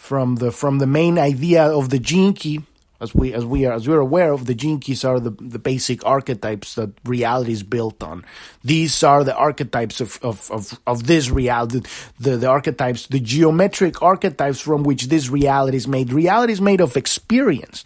From 0.00 0.36
the 0.36 0.50
from 0.50 0.78
the 0.78 0.86
main 0.86 1.18
idea 1.18 1.62
of 1.62 1.90
the 1.90 1.98
gene 1.98 2.32
key 2.32 2.62
as 3.00 3.14
we 3.14 3.34
as 3.34 3.44
we 3.44 3.66
are 3.66 3.74
as 3.74 3.86
we're 3.86 4.00
aware 4.00 4.32
of 4.32 4.46
the 4.46 4.54
gene 4.54 4.80
keys 4.80 5.04
are 5.04 5.20
the, 5.20 5.30
the 5.30 5.58
basic 5.58 6.04
archetypes 6.06 6.74
that 6.74 6.90
reality 7.04 7.52
is 7.52 7.62
built 7.62 8.02
on. 8.02 8.24
These 8.64 9.04
are 9.04 9.22
the 9.22 9.36
archetypes 9.36 10.00
of 10.00 10.18
of, 10.22 10.50
of, 10.50 10.80
of 10.86 11.06
this 11.06 11.30
reality 11.30 11.82
the, 12.18 12.38
the 12.38 12.48
archetypes 12.48 13.06
the 13.08 13.20
geometric 13.20 14.02
archetypes 14.02 14.60
from 14.60 14.82
which 14.84 15.08
this 15.08 15.28
reality 15.28 15.76
is 15.76 15.86
made. 15.86 16.12
Reality 16.12 16.54
is 16.54 16.62
made 16.62 16.80
of 16.80 16.96
experience 16.96 17.84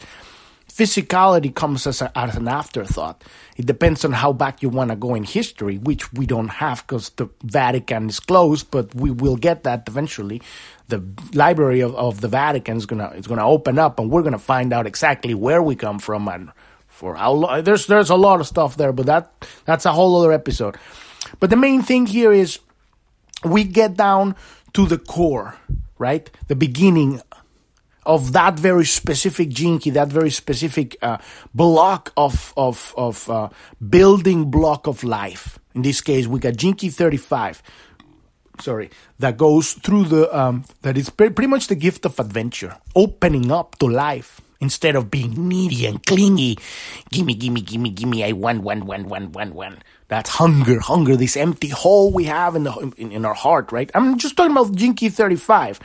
physicality 0.75 1.55
comes 1.55 1.87
as, 1.87 2.03
a, 2.03 2.19
as 2.19 2.37
an 2.37 2.49
afterthought. 2.49 3.23
It 3.57 3.67
depends 3.67 4.05
on 4.05 4.13
how 4.13 4.33
back 4.33 4.61
you 4.61 4.69
want 4.69 4.91
to 4.91 4.97
go 4.97 5.15
in 5.15 5.23
history, 5.23 5.79
which 5.79 6.13
we 6.13 6.27
don't 6.27 6.49
have 6.49 6.85
because 6.87 7.11
the 7.11 7.29
Vatican 7.45 8.09
is 8.09 8.19
closed, 8.19 8.71
but 8.71 8.93
we 8.95 9.11
will 9.11 9.37
get 9.37 9.63
that 9.63 9.85
eventually. 9.87 10.43
The 10.89 11.03
library 11.33 11.81
of, 11.81 11.95
of 11.95 12.21
the 12.21 12.29
Vatican 12.29 12.77
is 12.77 12.87
gonna 12.87 13.09
is 13.11 13.27
gonna 13.27 13.47
open 13.47 13.79
up, 13.79 13.99
and 14.01 14.11
we're 14.11 14.23
gonna 14.23 14.39
find 14.39 14.73
out 14.73 14.87
exactly 14.87 15.33
where 15.33 15.63
we 15.63 15.77
come 15.77 15.99
from 15.99 16.29
and 16.29 16.51
for 16.89 17.15
how. 17.15 17.61
There's 17.63 17.87
there's 17.87 18.11
a 18.11 18.17
lot 18.17 18.41
of 18.41 18.47
stuff 18.47 18.77
there, 18.77 18.93
but 18.93 19.07
that 19.07 19.33
that's 19.65 19.87
a 19.87 19.93
whole 19.93 20.19
other 20.19 20.33
episode. 20.33 20.77
But 21.41 21.51
the 21.51 21.57
main 21.57 21.83
thing 21.83 22.07
here 22.07 22.33
is 22.33 22.59
we 23.45 23.65
get 23.65 23.97
down 23.97 24.35
to 24.75 24.87
the 24.87 24.99
core, 24.99 25.57
right? 25.99 26.29
The 26.49 26.57
beginning 26.57 27.23
of 28.07 28.33
that 28.33 28.59
very 28.59 28.85
specific 28.85 29.49
gene 29.51 29.79
key, 29.79 29.91
that 29.91 30.09
very 30.09 30.31
specific 30.31 30.97
uh, 31.03 31.19
block 31.55 32.13
of 32.17 32.53
of 32.57 32.95
of 32.97 33.29
uh, 33.31 33.49
building 33.89 34.51
block 34.51 34.87
of 34.87 35.05
life. 35.05 35.59
In 35.75 35.83
this 35.83 36.01
case, 36.01 36.27
we 36.27 36.39
got 36.39 36.57
gene 36.57 36.75
key 36.75 36.91
35. 36.91 37.63
Sorry, 38.61 38.91
that 39.19 39.37
goes 39.37 39.73
through 39.73 40.05
the 40.05 40.37
um, 40.37 40.65
that 40.83 40.97
is 40.97 41.11
pretty 41.11 41.47
much 41.47 41.67
the 41.67 41.75
gift 41.75 42.07
of 42.07 42.19
adventure, 42.21 42.77
opening 42.95 43.51
up 43.51 43.77
to 43.79 43.87
life 43.87 44.41
instead 44.61 44.97
of 44.97 45.11
being 45.11 45.49
needy 45.49 45.87
and 45.87 46.05
clingy. 46.05 46.57
Gimme, 47.11 47.35
gimme, 47.35 47.61
gimme, 47.61 47.91
gimme. 47.91 48.25
I 48.25 48.33
want, 48.33 48.63
want, 48.63 48.85
want, 48.85 49.07
want, 49.07 49.31
want, 49.31 49.55
want. 49.55 49.79
That's 50.09 50.31
hunger, 50.31 50.81
hunger. 50.81 51.17
This 51.17 51.37
empty 51.37 51.69
hole 51.69 52.13
we 52.13 52.25
have 52.25 52.55
in 52.55 52.65
the 52.65 52.73
in, 52.97 53.13
in 53.13 53.25
our 53.25 53.35
heart, 53.35 53.73
right? 53.73 53.91
I'm 53.95 54.19
just 54.19 54.37
talking 54.37 54.53
about 54.53 54.75
Gene 54.75 54.95
Key 54.95 55.09
35 55.09 55.81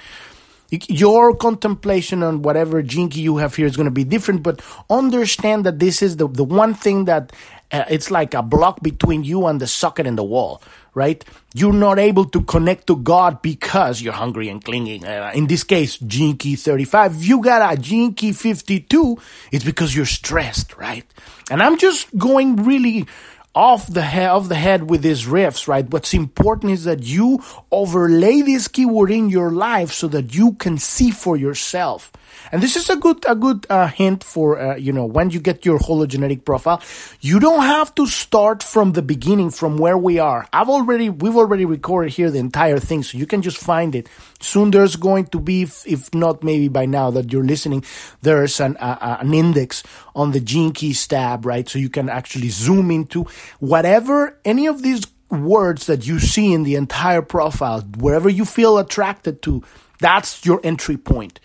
your 0.72 1.36
contemplation 1.36 2.24
on 2.24 2.42
whatever 2.42 2.82
Key 2.84 3.22
you 3.22 3.38
have 3.38 3.56
here 3.56 3.66
is 3.66 3.76
going 3.76 3.86
to 3.86 3.92
be 3.92 4.04
different, 4.04 4.44
but 4.44 4.62
understand 4.90 5.66
that 5.66 5.80
this 5.80 6.02
is 6.02 6.18
the, 6.18 6.28
the 6.28 6.44
one 6.44 6.74
thing 6.74 7.06
that 7.06 7.32
uh, 7.72 7.86
it's 7.90 8.10
like 8.10 8.34
a 8.34 8.42
block 8.42 8.82
between 8.82 9.24
you 9.24 9.46
and 9.46 9.62
the 9.62 9.68
socket 9.68 10.08
in 10.08 10.16
the 10.16 10.24
wall, 10.24 10.62
right? 10.94 11.24
You're 11.54 11.74
not 11.74 12.00
able 12.00 12.26
to 12.26 12.42
connect 12.42 12.88
to 12.88 12.96
God 12.96 13.42
because 13.42 14.02
you're 14.02 14.14
hungry 14.14 14.50
and 14.50 14.64
clinging. 14.64 15.06
Uh, 15.06 15.32
in 15.36 15.48
this 15.48 15.64
case, 15.64 15.98
Key 15.98 16.56
35. 16.56 17.16
If 17.16 17.28
you 17.28 17.42
got 17.44 17.78
a 17.78 17.82
Key 18.14 18.34
52, 18.34 19.18
it's 19.52 19.64
because 19.64 19.96
you're 19.96 20.06
stressed, 20.06 20.78
right? 20.78 21.06
And 21.52 21.62
I'm 21.62 21.78
just 21.78 22.16
going 22.18 22.64
really 22.64 23.08
off 23.56 23.92
the 23.92 24.02
head 24.02 24.30
of 24.30 24.48
the 24.50 24.56
head 24.56 24.90
with 24.90 25.02
these 25.02 25.26
riffs, 25.26 25.68
right? 25.68 25.90
What's 25.90 26.14
important 26.14 26.74
is 26.74 26.84
that 26.84 27.04
you 27.04 27.44
overlay 27.72 28.42
this 28.42 28.68
keyword 28.68 29.12
in 29.12 29.30
your 29.30 29.52
life 29.52 29.92
so 29.92 30.08
that 30.10 30.36
you 30.36 30.54
can 30.54 30.78
see 30.78 31.12
for 31.12 31.36
yourself. 31.36 32.12
And 32.52 32.62
this 32.62 32.76
is 32.76 32.90
a 32.90 32.96
good 32.96 33.24
a 33.28 33.36
good 33.36 33.66
uh, 33.70 33.88
hint 33.88 34.24
for 34.24 34.60
uh, 34.60 34.76
you 34.76 34.94
know 34.94 35.06
when 35.06 35.30
you 35.30 35.40
get 35.40 35.66
your 35.66 35.80
hologenetic 35.80 36.46
profile, 36.46 36.82
you 37.22 37.40
don't 37.40 37.64
have 37.64 37.94
to 37.96 38.08
start 38.08 38.64
from 38.64 38.94
the 38.94 39.02
beginning 39.02 39.52
from 39.52 39.78
where 39.78 39.98
we 39.98 40.20
are. 40.20 40.48
I've 40.54 40.70
already 40.70 41.10
we've 41.10 41.36
already 41.36 41.66
recorded 41.66 42.14
here 42.14 42.32
the 42.32 42.40
entire 42.40 42.80
thing, 42.80 43.04
so 43.04 43.18
you 43.18 43.26
can 43.26 43.42
just 43.42 43.58
find 43.58 43.94
it. 43.96 44.08
Soon 44.42 44.72
there's 44.72 44.96
going 44.96 45.26
to 45.28 45.40
be, 45.40 45.64
if, 45.64 46.14
not 46.14 46.44
maybe 46.44 46.68
by 46.68 46.86
now 46.86 47.12
that 47.12 47.32
you're 47.32 47.44
listening, 47.44 47.84
there's 48.22 48.60
an 48.60 48.78
uh, 48.78 49.18
an 49.20 49.34
index 49.34 49.84
on 50.16 50.32
the 50.32 50.40
Gene 50.40 50.72
Keys 50.72 51.06
tab, 51.08 51.46
right? 51.46 51.68
So 51.68 51.78
you 51.78 51.90
can 51.90 52.10
actually 52.10 52.50
zoom 52.50 52.90
into 52.90 53.26
whatever 53.60 54.38
any 54.46 54.68
of 54.68 54.82
these 54.82 55.04
words 55.30 55.86
that 55.88 56.08
you 56.08 56.20
see 56.20 56.54
in 56.54 56.64
the 56.64 56.76
entire 56.76 57.22
profile, 57.22 57.82
wherever 57.82 58.30
you 58.30 58.46
feel 58.46 58.78
attracted 58.78 59.42
to, 59.44 59.64
that's 60.00 60.46
your 60.46 60.60
entry 60.64 60.98
point 60.98 61.40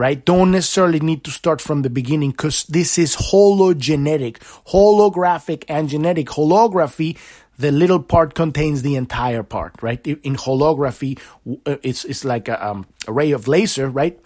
right? 0.00 0.24
Don't 0.24 0.50
necessarily 0.50 0.98
need 0.98 1.24
to 1.24 1.30
start 1.30 1.60
from 1.60 1.82
the 1.82 1.90
beginning 1.90 2.30
because 2.30 2.64
this 2.64 2.96
is 2.96 3.14
hologenetic, 3.16 4.38
holographic 4.68 5.62
and 5.68 5.90
genetic. 5.90 6.28
Holography, 6.28 7.18
the 7.60 7.70
little 7.70 8.00
part 8.00 8.34
contains 8.34 8.80
the 8.82 8.96
entire 8.96 9.42
part, 9.42 9.74
right? 9.82 10.04
In 10.06 10.34
holography, 10.36 11.18
uh, 11.66 11.76
it's, 11.82 12.04
it's 12.06 12.24
like 12.24 12.48
a, 12.48 12.56
um, 12.66 12.86
a 13.06 13.12
ray 13.12 13.32
of 13.32 13.46
laser, 13.46 13.88
right? 13.90 14.18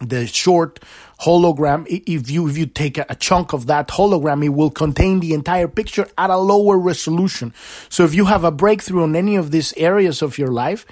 The 0.00 0.26
short 0.26 0.80
hologram, 1.20 1.86
if 1.88 2.28
you, 2.28 2.48
if 2.48 2.58
you 2.58 2.66
take 2.66 2.98
a, 2.98 3.06
a 3.08 3.14
chunk 3.14 3.52
of 3.52 3.66
that 3.66 3.88
hologram, 3.88 4.44
it 4.44 4.50
will 4.50 4.70
contain 4.70 5.20
the 5.20 5.32
entire 5.32 5.68
picture 5.68 6.08
at 6.18 6.28
a 6.28 6.36
lower 6.36 6.76
resolution. 6.76 7.54
So 7.88 8.04
if 8.04 8.14
you 8.14 8.26
have 8.26 8.44
a 8.44 8.50
breakthrough 8.50 9.04
on 9.04 9.14
any 9.14 9.36
of 9.36 9.52
these 9.52 9.72
areas 9.76 10.20
of 10.20 10.36
your 10.36 10.50
life, 10.50 10.84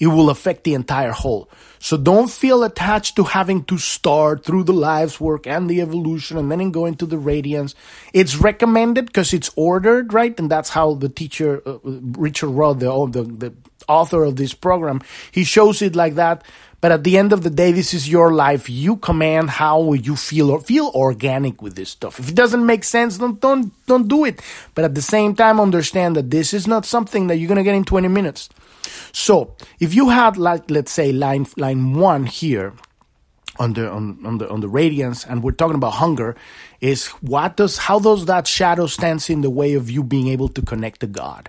it 0.00 0.06
will 0.06 0.30
affect 0.30 0.64
the 0.64 0.74
entire 0.74 1.12
whole. 1.12 1.48
So 1.78 1.96
don't 1.96 2.30
feel 2.30 2.64
attached 2.64 3.16
to 3.16 3.24
having 3.24 3.64
to 3.64 3.78
start 3.78 4.44
through 4.44 4.64
the 4.64 4.72
life's 4.72 5.20
work 5.20 5.46
and 5.46 5.68
the 5.68 5.80
evolution 5.82 6.38
and 6.38 6.50
then 6.50 6.70
go 6.70 6.86
into 6.86 7.06
the 7.06 7.18
radiance. 7.18 7.74
It's 8.12 8.36
recommended 8.36 9.06
because 9.06 9.32
it's 9.32 9.50
ordered, 9.56 10.12
right? 10.12 10.38
And 10.40 10.50
that's 10.50 10.70
how 10.70 10.94
the 10.94 11.08
teacher, 11.08 11.62
uh, 11.66 11.78
Richard 11.84 12.48
Rudd, 12.48 12.80
the, 12.80 13.08
the, 13.10 13.22
the 13.22 13.54
author 13.88 14.24
of 14.24 14.36
this 14.36 14.54
program, 14.54 15.00
he 15.30 15.44
shows 15.44 15.82
it 15.82 15.94
like 15.94 16.14
that. 16.14 16.44
But 16.80 16.92
at 16.92 17.04
the 17.04 17.18
end 17.18 17.34
of 17.34 17.42
the 17.42 17.50
day, 17.50 17.72
this 17.72 17.92
is 17.92 18.08
your 18.08 18.32
life. 18.32 18.70
You 18.70 18.96
command 18.96 19.50
how 19.50 19.92
you 19.92 20.16
feel 20.16 20.50
or 20.50 20.60
feel 20.60 20.90
organic 20.94 21.60
with 21.60 21.76
this 21.76 21.90
stuff. 21.90 22.18
If 22.18 22.30
it 22.30 22.34
doesn't 22.34 22.64
make 22.64 22.84
sense, 22.84 23.18
don't, 23.18 23.38
don't, 23.38 23.72
don't 23.86 24.08
do 24.08 24.24
it. 24.24 24.40
But 24.74 24.86
at 24.86 24.94
the 24.94 25.02
same 25.02 25.34
time, 25.34 25.60
understand 25.60 26.16
that 26.16 26.30
this 26.30 26.54
is 26.54 26.66
not 26.66 26.86
something 26.86 27.26
that 27.26 27.36
you're 27.36 27.54
to 27.54 27.62
get 27.62 27.74
in 27.74 27.84
20 27.84 28.08
minutes. 28.08 28.48
So 29.12 29.54
if 29.78 29.94
you 29.94 30.08
had 30.08 30.36
like 30.36 30.70
let's 30.70 30.92
say 30.92 31.12
line 31.12 31.46
line 31.56 31.94
one 31.94 32.26
here 32.26 32.74
on 33.58 33.74
the 33.74 33.90
on, 33.90 34.24
on 34.24 34.38
the 34.38 34.48
on 34.48 34.60
the 34.60 34.68
radiance 34.68 35.24
and 35.26 35.42
we're 35.42 35.52
talking 35.52 35.74
about 35.76 35.94
hunger 35.94 36.36
is 36.80 37.08
what 37.20 37.56
does 37.56 37.78
how 37.78 37.98
does 37.98 38.26
that 38.26 38.46
shadow 38.46 38.86
stands 38.86 39.28
in 39.28 39.42
the 39.42 39.50
way 39.50 39.74
of 39.74 39.90
you 39.90 40.02
being 40.02 40.28
able 40.28 40.48
to 40.48 40.62
connect 40.62 41.00
to 41.00 41.06
God 41.06 41.48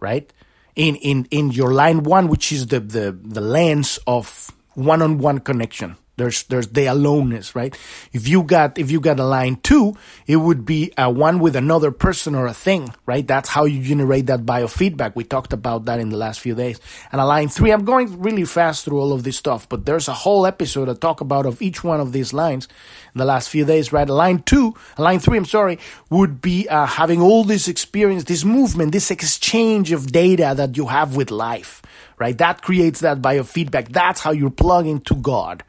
right? 0.00 0.30
In 0.76 0.96
in 0.96 1.26
in 1.30 1.50
your 1.50 1.72
line 1.72 2.02
one 2.02 2.28
which 2.28 2.52
is 2.52 2.66
the 2.68 2.80
the 2.80 3.12
the 3.12 3.40
lens 3.40 3.98
of 4.06 4.50
one-on-one 4.74 5.38
connection 5.40 5.96
there's 6.16 6.44
there's 6.44 6.68
the 6.68 6.86
aloneness, 6.86 7.56
right? 7.56 7.76
If 8.12 8.28
you 8.28 8.44
got 8.44 8.78
if 8.78 8.90
you 8.90 9.00
got 9.00 9.18
a 9.18 9.24
line 9.24 9.56
two, 9.56 9.96
it 10.26 10.36
would 10.36 10.64
be 10.64 10.92
a 10.96 11.10
one 11.10 11.40
with 11.40 11.56
another 11.56 11.90
person 11.90 12.36
or 12.36 12.46
a 12.46 12.54
thing, 12.54 12.94
right? 13.04 13.26
That's 13.26 13.48
how 13.48 13.64
you 13.64 13.82
generate 13.82 14.26
that 14.26 14.46
biofeedback. 14.46 15.16
We 15.16 15.24
talked 15.24 15.52
about 15.52 15.86
that 15.86 15.98
in 15.98 16.10
the 16.10 16.16
last 16.16 16.38
few 16.38 16.54
days. 16.54 16.78
And 17.10 17.20
a 17.20 17.24
line 17.24 17.48
three, 17.48 17.72
I'm 17.72 17.84
going 17.84 18.20
really 18.20 18.44
fast 18.44 18.84
through 18.84 19.00
all 19.00 19.12
of 19.12 19.24
this 19.24 19.36
stuff, 19.36 19.68
but 19.68 19.86
there's 19.86 20.06
a 20.06 20.12
whole 20.12 20.46
episode 20.46 20.84
to 20.84 20.94
talk 20.94 21.20
about 21.20 21.46
of 21.46 21.60
each 21.60 21.82
one 21.82 22.00
of 22.00 22.12
these 22.12 22.32
lines 22.32 22.68
in 23.12 23.18
the 23.18 23.24
last 23.24 23.48
few 23.48 23.64
days, 23.64 23.92
right? 23.92 24.08
A 24.08 24.14
line 24.14 24.42
two, 24.42 24.74
a 24.96 25.02
line 25.02 25.18
three, 25.18 25.36
I'm 25.36 25.44
sorry, 25.44 25.80
would 26.10 26.40
be 26.40 26.68
uh, 26.68 26.86
having 26.86 27.20
all 27.20 27.42
this 27.42 27.66
experience, 27.66 28.24
this 28.24 28.44
movement, 28.44 28.92
this 28.92 29.10
exchange 29.10 29.90
of 29.90 30.12
data 30.12 30.54
that 30.56 30.76
you 30.76 30.86
have 30.86 31.16
with 31.16 31.32
life, 31.32 31.82
right? 32.18 32.38
That 32.38 32.62
creates 32.62 33.00
that 33.00 33.20
biofeedback. 33.20 33.88
That's 33.88 34.20
how 34.20 34.30
you're 34.30 34.50
plugging 34.50 35.00
to 35.02 35.16
God 35.16 35.64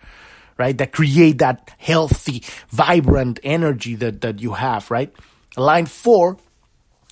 right? 0.57 0.77
That 0.77 0.91
create 0.91 1.39
that 1.39 1.71
healthy, 1.77 2.43
vibrant 2.69 3.39
energy 3.43 3.95
that, 3.95 4.21
that 4.21 4.39
you 4.39 4.53
have, 4.53 4.89
right? 4.91 5.13
Line 5.57 5.85
four, 5.85 6.37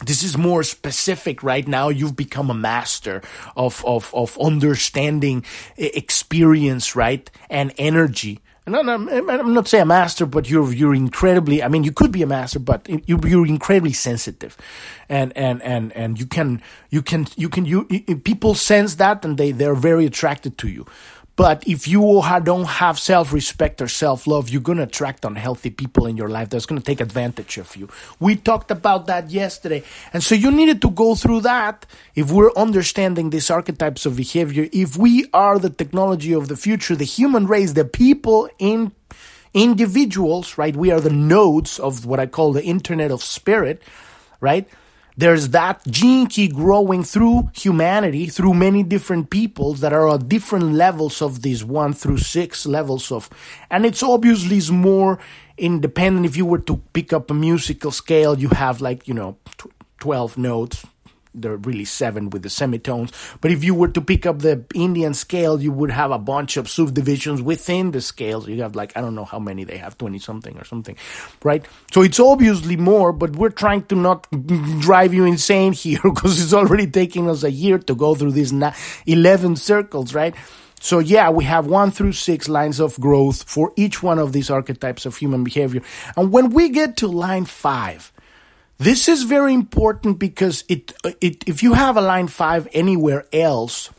this 0.06 0.24
is 0.24 0.38
more 0.38 0.64
specific 0.64 1.44
right 1.44 1.68
now. 1.68 1.90
You've 1.90 2.16
become 2.16 2.50
a 2.50 2.56
master 2.56 3.22
of, 3.56 3.84
of, 3.86 4.14
of 4.14 4.38
understanding 4.40 5.46
experience, 5.78 6.96
right? 6.96 7.30
And 7.50 7.74
energy. 7.78 8.40
And 8.66 8.78
I'm 8.78 9.10
I'm 9.10 9.54
not 9.54 9.68
saying 9.68 9.82
a 9.82 9.86
master, 9.86 10.26
but 10.26 10.50
you're 10.50 10.72
you're 10.72 10.96
incredibly. 10.96 11.62
I 11.62 11.68
mean, 11.68 11.84
you 11.84 11.92
could 11.92 12.14
be 12.14 12.22
a 12.22 12.28
master, 12.28 12.60
but 12.60 12.88
you're 12.88 13.46
incredibly 13.46 13.92
sensitive, 13.92 14.56
and 15.10 15.36
and 15.36 15.62
and 15.64 15.92
and 15.92 16.18
you 16.18 16.26
can 16.26 16.62
you 16.90 17.02
can 17.02 17.28
you 17.36 17.50
can 17.50 17.66
you 17.66 17.84
people 18.24 18.56
sense 18.56 18.96
that, 18.96 19.26
and 19.26 19.38
they 19.38 19.52
they're 19.52 19.76
very 19.76 20.06
attracted 20.06 20.58
to 20.60 20.70
you. 20.70 20.86
But 21.36 21.68
if 21.68 21.88
you 21.88 22.22
don't 22.44 22.66
have 22.66 23.00
self 23.00 23.34
respect 23.34 23.82
or 23.82 23.88
self 23.88 24.28
love, 24.28 24.50
you're 24.50 24.62
going 24.62 24.78
to 24.78 24.84
attract 24.84 25.26
unhealthy 25.26 25.72
people 25.72 26.06
in 26.06 26.16
your 26.16 26.30
life 26.30 26.50
that's 26.50 26.68
going 26.68 26.80
to 26.80 26.86
take 26.86 27.02
advantage 27.02 27.58
of 27.58 27.76
you. 27.76 27.90
We 28.20 28.36
talked 28.36 28.70
about 28.70 29.08
that 29.08 29.32
yesterday. 29.32 29.84
And 30.14 30.24
so 30.24 30.36
you 30.36 30.52
needed 30.52 30.82
to 30.84 30.92
go 30.92 31.16
through 31.16 31.42
that 31.42 31.88
if 32.14 32.32
we're 32.32 32.54
understanding 32.56 33.32
these 33.32 33.50
archetypes 33.50 34.06
of 34.06 34.16
behavior. 34.16 34.70
If 34.72 34.96
we 34.96 35.26
are 35.34 35.58
the 35.58 35.72
technology 35.72 36.34
of 36.34 36.50
the 36.50 36.56
future, 36.56 36.96
the 36.96 37.04
human 37.04 37.48
race, 37.48 37.74
the 37.74 37.86
people 37.86 38.48
in 38.60 38.92
individuals, 39.56 40.58
right? 40.58 40.76
We 40.76 40.92
are 40.92 41.02
the 41.02 41.10
nodes 41.10 41.80
of 41.80 42.06
what 42.06 42.20
I 42.20 42.28
call 42.28 42.54
the 42.54 42.64
internet 42.64 43.10
of 43.12 43.24
spirit, 43.24 43.82
right? 44.40 44.68
There's 45.16 45.50
that 45.50 45.86
gene 45.88 46.28
key 46.28 46.48
growing 46.48 47.04
through 47.04 47.52
humanity, 47.54 48.28
through 48.28 48.56
many 48.56 48.84
different 48.84 49.30
peoples 49.30 49.80
that 49.82 49.94
are 49.94 50.10
at 50.10 50.28
different 50.28 50.74
levels 50.74 51.22
of 51.22 51.42
these 51.42 51.64
one 51.64 51.94
through 51.94 52.18
six 52.18 52.66
levels 52.66 53.12
of, 53.12 53.30
and 53.70 53.86
it's 53.86 54.02
obviously 54.02 54.58
is 54.58 54.72
more 54.72 55.20
independent. 55.58 56.26
If 56.26 56.36
you 56.36 56.46
were 56.46 56.60
to 56.60 56.78
pick 56.94 57.14
up 57.14 57.30
a 57.30 57.34
musical 57.34 57.92
scale, 57.92 58.40
you 58.40 58.50
have 58.50 58.82
like, 58.82 59.08
you 59.08 59.14
know, 59.14 59.38
12 60.00 60.38
notes, 60.38 60.86
there 61.34 61.54
are 61.54 61.58
really 61.58 61.86
seven 61.86 62.30
with 62.30 62.44
the 62.44 62.50
semitones. 62.50 63.12
But 63.42 63.52
if 63.52 63.64
you 63.64 63.76
were 63.76 63.88
to 63.90 64.02
pick 64.02 64.26
up 64.26 64.40
the 64.40 64.64
Indian 64.74 65.14
scale, 65.14 65.62
you 65.62 65.72
would 65.72 65.92
have 65.92 66.12
a 66.12 66.20
bunch 66.20 66.58
of 66.58 66.70
subdivisions 66.70 67.42
within 67.42 67.92
the 67.92 68.02
scales. 68.02 68.48
You 68.48 68.62
have 68.62 68.76
like, 68.76 68.96
I 68.96 69.02
don't 69.02 69.16
know 69.16 69.26
how 69.26 69.40
many 69.40 69.64
they 69.64 69.78
have, 69.78 69.98
20 69.98 70.20
something 70.20 70.58
or 70.58 70.64
something, 70.64 70.96
right? 71.44 71.66
So 71.92 72.02
it's 72.02 72.20
obviously 72.20 72.78
more, 72.78 73.12
but 73.14 73.36
we're 73.36 73.50
trying 73.50 73.84
to 73.86 73.96
not 73.96 74.28
drive 74.80 75.14
you 75.14 75.26
insane 75.26 75.74
here 75.74 76.00
because 76.04 76.42
it's 76.42 76.54
already 76.54 76.88
taking 76.88 77.30
us 77.30 77.44
a 77.44 77.52
year 77.52 77.80
to 77.80 77.96
go 77.96 78.16
through 78.16 78.32
these 78.32 78.54
11 79.06 79.56
circles, 79.56 80.14
right? 80.14 80.36
So 80.80 81.00
yeah, 81.00 81.30
we 81.30 81.46
have 81.46 81.66
one 81.66 81.92
through 81.92 82.12
six 82.12 82.50
lines 82.50 82.82
of 82.82 83.00
growth 83.00 83.44
for 83.44 83.72
each 83.78 84.04
one 84.04 84.20
of 84.20 84.34
these 84.34 84.50
archetypes 84.50 85.06
of 85.06 85.16
human 85.16 85.46
behavior. 85.46 85.82
And 86.18 86.30
when 86.30 86.50
we 86.50 86.70
get 86.70 86.98
to 86.98 87.08
line 87.08 87.46
five, 87.46 88.13
this 88.78 89.08
is 89.08 89.24
very 89.24 89.54
important 89.54 90.20
because 90.20 90.64
it, 90.68 90.94
it, 91.22 91.48
if 91.48 91.64
you 91.64 91.74
have 91.74 91.98
a 91.98 92.02
line 92.02 92.28
five 92.28 92.68
anywhere 92.74 93.26
else 93.32 93.92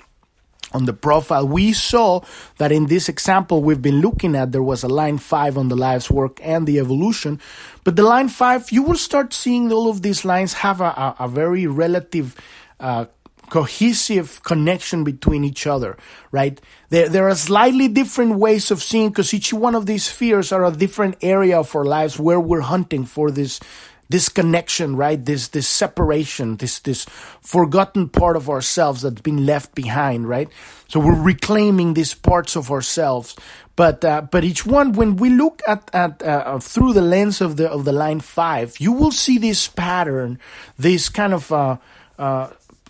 on 0.72 0.84
the 0.84 0.92
profile, 0.92 1.46
we 1.46 1.72
saw 1.72 2.20
that 2.58 2.72
in 2.72 2.86
this 2.86 3.08
example 3.08 3.62
we've 3.62 3.82
been 3.82 4.00
looking 4.00 4.34
at, 4.34 4.52
there 4.52 4.62
was 4.62 4.82
a 4.82 4.88
line 4.88 5.18
five 5.18 5.56
on 5.56 5.68
the 5.68 5.76
life's 5.76 6.10
work 6.10 6.40
and 6.42 6.66
the 6.66 6.78
evolution. 6.78 7.40
But 7.84 7.96
the 7.96 8.02
line 8.02 8.28
five, 8.28 8.70
you 8.72 8.82
will 8.82 8.96
start 8.96 9.32
seeing 9.32 9.72
all 9.72 9.88
of 9.88 10.02
these 10.02 10.24
lines 10.24 10.54
have 10.54 10.80
a, 10.80 10.84
a, 10.84 11.16
a 11.20 11.28
very 11.28 11.66
relative, 11.66 12.36
uh, 12.80 13.06
cohesive 13.50 14.42
connection 14.42 15.04
between 15.04 15.44
each 15.44 15.66
other, 15.66 15.96
right? 16.32 16.60
There, 16.88 17.08
there 17.08 17.28
are 17.28 17.34
slightly 17.34 17.88
different 17.88 18.36
ways 18.36 18.70
of 18.70 18.82
seeing 18.82 19.10
because 19.10 19.32
each 19.34 19.52
one 19.52 19.74
of 19.74 19.86
these 19.86 20.04
spheres 20.04 20.50
are 20.50 20.64
a 20.64 20.72
different 20.72 21.16
area 21.22 21.58
of 21.58 21.74
our 21.76 21.84
lives 21.84 22.18
where 22.18 22.40
we're 22.40 22.62
hunting 22.62 23.04
for 23.04 23.30
this 23.30 23.60
this 24.08 24.28
connection, 24.28 24.96
right? 24.96 25.22
This 25.22 25.48
this 25.48 25.68
separation, 25.68 26.56
this 26.56 26.80
this 26.80 27.04
forgotten 27.40 28.08
part 28.08 28.36
of 28.36 28.48
ourselves 28.48 29.02
that's 29.02 29.20
been 29.20 29.46
left 29.46 29.74
behind, 29.74 30.28
right? 30.28 30.48
So 30.88 31.00
we're 31.00 31.20
reclaiming 31.20 31.94
these 31.94 32.14
parts 32.14 32.56
of 32.56 32.70
ourselves. 32.70 33.36
But 33.76 34.04
uh, 34.04 34.22
but 34.22 34.44
each 34.44 34.64
one, 34.64 34.92
when 34.92 35.16
we 35.16 35.30
look 35.30 35.62
at 35.66 35.90
at 35.92 36.22
uh, 36.22 36.58
through 36.58 36.92
the 36.92 37.02
lens 37.02 37.40
of 37.40 37.56
the 37.56 37.68
of 37.68 37.84
the 37.84 37.92
line 37.92 38.20
five, 38.20 38.78
you 38.78 38.92
will 38.92 39.10
see 39.10 39.38
this 39.38 39.66
pattern, 39.66 40.38
this 40.78 41.08
kind 41.08 41.34
of 41.34 41.50
uh, 41.50 41.76
uh 42.18 42.48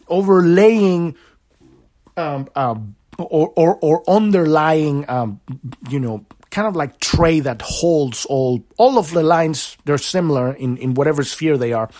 overlaying. 0.08 1.16
Um, 2.16 2.48
uh, 2.54 2.76
or, 3.18 3.52
or, 3.56 3.76
or 3.76 4.02
underlying, 4.08 5.08
um, 5.08 5.40
you 5.88 6.00
know, 6.00 6.24
kind 6.54 6.68
of 6.68 6.76
like 6.76 7.00
tray 7.00 7.40
that 7.40 7.60
holds 7.60 8.24
all 8.26 8.62
all 8.78 8.96
of 8.96 9.10
the 9.10 9.22
lines 9.22 9.76
they're 9.84 9.98
similar 9.98 10.52
in 10.54 10.76
in 10.78 10.94
whatever 10.94 11.24
sphere 11.24 11.58
they 11.58 11.72
are. 11.72 11.90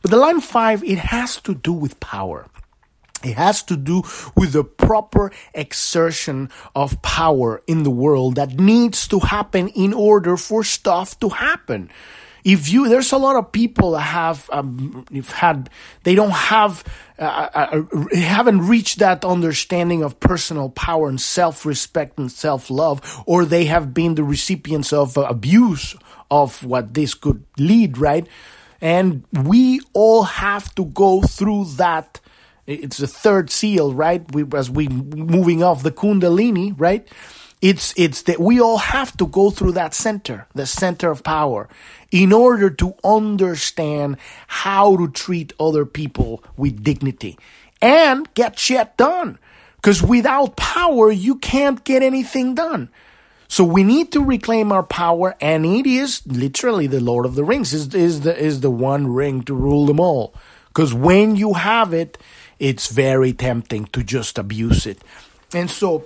But 0.00 0.10
the 0.12 0.16
line 0.16 0.40
5 0.40 0.84
it 0.84 0.98
has 0.98 1.40
to 1.42 1.54
do 1.54 1.72
with 1.72 1.98
power. 1.98 2.46
It 3.24 3.34
has 3.34 3.64
to 3.64 3.76
do 3.76 4.04
with 4.36 4.52
the 4.52 4.62
proper 4.62 5.32
exertion 5.54 6.50
of 6.74 7.02
power 7.02 7.62
in 7.66 7.82
the 7.82 7.90
world 7.90 8.36
that 8.36 8.60
needs 8.60 9.08
to 9.08 9.18
happen 9.18 9.68
in 9.68 9.92
order 9.92 10.36
for 10.36 10.62
stuff 10.62 11.18
to 11.20 11.30
happen 11.30 11.90
if 12.46 12.70
you 12.70 12.88
there's 12.88 13.10
a 13.10 13.18
lot 13.18 13.34
of 13.34 13.50
people 13.50 13.90
that 13.90 14.02
have 14.02 14.48
um, 14.52 15.04
had 15.34 15.68
they 16.04 16.14
don't 16.14 16.30
have 16.30 16.84
uh, 17.18 17.50
uh, 17.52 17.82
uh, 17.92 18.16
haven't 18.16 18.68
reached 18.68 19.00
that 19.00 19.24
understanding 19.24 20.04
of 20.04 20.20
personal 20.20 20.70
power 20.70 21.08
and 21.08 21.20
self-respect 21.20 22.16
and 22.18 22.30
self-love 22.30 23.24
or 23.26 23.44
they 23.44 23.64
have 23.64 23.92
been 23.92 24.14
the 24.14 24.22
recipients 24.22 24.92
of 24.92 25.18
uh, 25.18 25.22
abuse 25.22 25.96
of 26.30 26.62
what 26.62 26.94
this 26.94 27.14
could 27.14 27.44
lead 27.58 27.98
right? 27.98 28.28
And 28.80 29.24
we 29.32 29.80
all 29.92 30.22
have 30.22 30.72
to 30.76 30.84
go 30.84 31.22
through 31.22 31.64
that. 31.76 32.20
It's 32.66 32.98
the 32.98 33.08
third 33.08 33.50
seal 33.50 33.92
right? 33.92 34.22
We 34.32 34.44
as 34.54 34.70
we 34.70 34.86
moving 34.86 35.64
off 35.64 35.82
the 35.82 35.90
kundalini 35.90 36.74
right 36.78 37.08
it's 37.68 37.92
it's 37.96 38.22
that 38.22 38.38
we 38.38 38.60
all 38.60 38.78
have 38.78 39.16
to 39.16 39.26
go 39.26 39.50
through 39.50 39.72
that 39.72 39.92
center, 39.92 40.46
the 40.54 40.66
center 40.66 41.10
of 41.10 41.24
power, 41.24 41.68
in 42.12 42.32
order 42.32 42.70
to 42.70 42.94
understand 43.02 44.18
how 44.46 44.96
to 44.96 45.08
treat 45.08 45.52
other 45.58 45.84
people 45.84 46.44
with 46.56 46.84
dignity 46.84 47.36
and 47.82 48.32
get 48.34 48.56
shit 48.56 48.96
done. 48.96 49.38
Because 49.76 50.00
without 50.00 50.56
power, 50.56 51.10
you 51.10 51.34
can't 51.36 51.82
get 51.82 52.02
anything 52.04 52.54
done. 52.54 52.88
So 53.48 53.64
we 53.64 53.82
need 53.82 54.12
to 54.12 54.24
reclaim 54.24 54.70
our 54.70 54.82
power, 54.82 55.36
and 55.40 55.66
it 55.66 55.86
is 55.86 56.24
literally 56.26 56.86
the 56.86 57.00
Lord 57.00 57.26
of 57.26 57.34
the 57.34 57.44
Rings 57.44 57.74
is 57.74 57.92
is 57.94 58.20
the 58.20 58.36
is 58.36 58.60
the 58.60 58.70
one 58.70 59.08
ring 59.08 59.42
to 59.42 59.54
rule 59.54 59.86
them 59.86 59.98
all. 59.98 60.34
Because 60.68 60.94
when 60.94 61.34
you 61.34 61.54
have 61.54 61.92
it, 61.92 62.16
it's 62.60 62.88
very 62.88 63.32
tempting 63.32 63.86
to 63.86 64.04
just 64.04 64.38
abuse 64.38 64.86
it. 64.86 65.02
And 65.52 65.70
so 65.70 66.04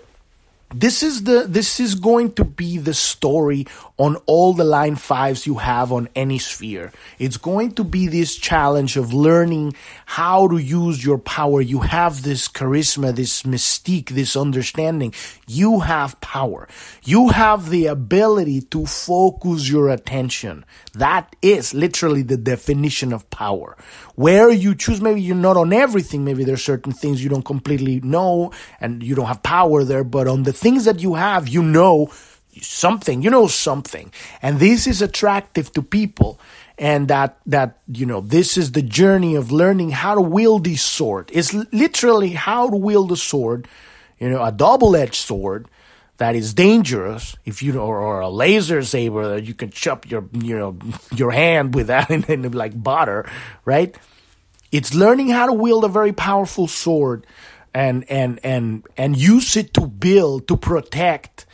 this 0.72 1.02
is 1.02 1.24
the 1.24 1.46
this 1.48 1.80
is 1.80 1.96
going 1.96 2.33
to 2.35 2.44
be 2.44 2.78
the 2.78 2.94
story 2.94 3.66
on 3.96 4.16
all 4.26 4.54
the 4.54 4.64
line 4.64 4.94
fives 4.94 5.44
you 5.44 5.56
have 5.56 5.90
on 5.90 6.09
any 6.14 6.38
sphere. 6.38 6.92
It's 7.18 7.37
going 7.37 7.72
to 7.72 7.83
be 7.83 8.06
this 8.06 8.37
challenge 8.37 8.96
of 8.96 9.12
learning 9.12 9.74
how 10.06 10.46
to 10.46 10.59
use 10.59 11.04
your 11.04 11.18
power. 11.18 11.61
You 11.61 11.80
have 11.80 12.22
this 12.22 12.46
charisma 12.46 13.14
this 13.14 13.42
mystique 13.42 14.11
this 14.11 14.37
understanding. 14.37 15.12
You 15.48 15.80
have 15.80 16.20
power. 16.20 16.68
You 17.02 17.30
have 17.30 17.70
the 17.70 17.87
ability 17.87 18.61
to 18.70 18.87
focus 18.87 19.68
your 19.68 19.88
attention. 19.88 20.64
That 20.94 21.35
is 21.42 21.74
literally 21.74 22.22
the 22.22 22.37
definition 22.37 23.12
of 23.12 23.28
power. 23.30 23.76
Where 24.14 24.50
you 24.50 24.76
choose 24.76 25.00
maybe 25.00 25.20
you're 25.20 25.35
not 25.35 25.56
on 25.56 25.72
everything. 25.72 26.24
Maybe 26.24 26.44
there's 26.44 26.62
certain 26.62 26.92
things 26.92 27.24
you 27.24 27.28
don't 27.28 27.44
completely 27.44 28.00
know 28.00 28.52
and 28.80 29.02
you 29.02 29.16
don't 29.16 29.26
have 29.26 29.42
power 29.42 29.83
there 29.83 30.04
but 30.04 30.28
on 30.28 30.44
the 30.44 30.60
things 30.61 30.85
that 30.85 31.01
you 31.01 31.14
have, 31.14 31.49
you 31.49 31.62
know 31.62 32.12
something, 32.61 33.23
you 33.23 33.31
know 33.31 33.46
something. 33.46 34.12
And 34.42 34.59
this 34.59 34.87
is 34.87 35.03
attractive 35.03 35.73
to 35.73 35.83
people. 35.83 36.40
And 36.79 37.09
that, 37.09 37.38
that, 37.46 37.79
you 37.92 38.07
know, 38.07 38.20
this 38.20 38.57
is 38.57 38.73
the 38.73 38.83
journey 38.83 39.35
of 39.35 39.53
learning 39.53 39.90
how 39.90 40.14
to 40.14 40.20
wield 40.20 40.64
this 40.64 40.83
sword. 40.83 41.31
It's 41.33 41.53
literally 41.53 42.31
how 42.31 42.70
to 42.70 42.77
wield 42.77 43.12
a 43.12 43.16
sword, 43.16 43.68
you 44.18 44.31
know, 44.31 44.42
a 44.42 44.53
double 44.53 44.96
edged 44.96 45.14
sword 45.14 45.68
that 46.20 46.37
is 46.37 46.53
dangerous 46.53 47.35
if 47.46 47.62
you 47.62 47.79
or, 47.79 47.99
or 47.99 48.20
a 48.20 48.29
laser 48.29 48.83
saber 48.83 49.37
that 49.37 49.44
you 49.44 49.55
can 49.55 49.70
chop 49.70 50.09
your 50.11 50.29
you 50.35 50.57
know 50.57 50.77
your 51.14 51.31
hand 51.31 51.75
with 51.75 51.87
that 51.87 52.11
and, 52.14 52.29
and 52.29 52.55
like 52.55 52.81
butter 52.81 53.27
right 53.64 53.96
it's 54.70 54.94
learning 54.94 55.31
how 55.31 55.46
to 55.46 55.55
wield 55.55 55.83
a 55.83 55.88
very 55.88 56.12
powerful 56.12 56.68
sword 56.68 57.27
and 57.74 58.11
and 58.11 58.40
and 58.44 58.87
and 58.96 59.16
use 59.16 59.56
it 59.56 59.74
to 59.74 59.87
build 59.87 60.48
to 60.48 60.56
protect 60.56 61.46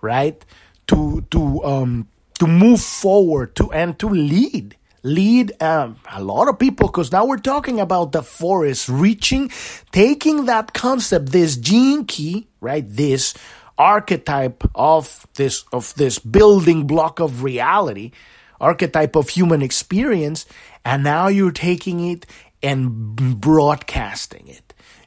right? 0.00 0.44
To 0.88 1.24
to 1.30 1.64
um 1.64 2.08
to 2.38 2.46
move 2.46 2.80
forward 2.80 3.56
to 3.56 3.72
and 3.72 3.98
to 3.98 4.08
lead 4.08 4.76
lead 5.02 5.52
um, 5.62 5.96
a 6.12 6.22
lot 6.22 6.48
of 6.48 6.58
people 6.58 6.88
because 6.88 7.12
now 7.12 7.24
we're 7.24 7.36
talking 7.36 7.78
about 7.80 8.12
the 8.12 8.22
forest 8.22 8.88
reaching 8.88 9.50
taking 9.92 10.46
that 10.46 10.72
concept 10.72 11.32
this 11.32 11.56
gene 11.56 12.04
key 12.04 12.46
right? 12.60 12.88
This 12.88 13.34
archetype 13.76 14.62
of 14.74 15.26
this 15.34 15.64
of 15.72 15.94
this 15.94 16.18
building 16.18 16.86
block 16.86 17.18
of 17.20 17.42
reality 17.42 18.12
archetype 18.60 19.16
of 19.16 19.28
human 19.28 19.62
experience 19.62 20.46
and 20.84 21.02
now 21.02 21.28
you're 21.28 21.50
taking 21.50 22.00
it 22.00 22.24
and 22.62 23.16
broadcasting 23.40 24.46
it 24.48 24.63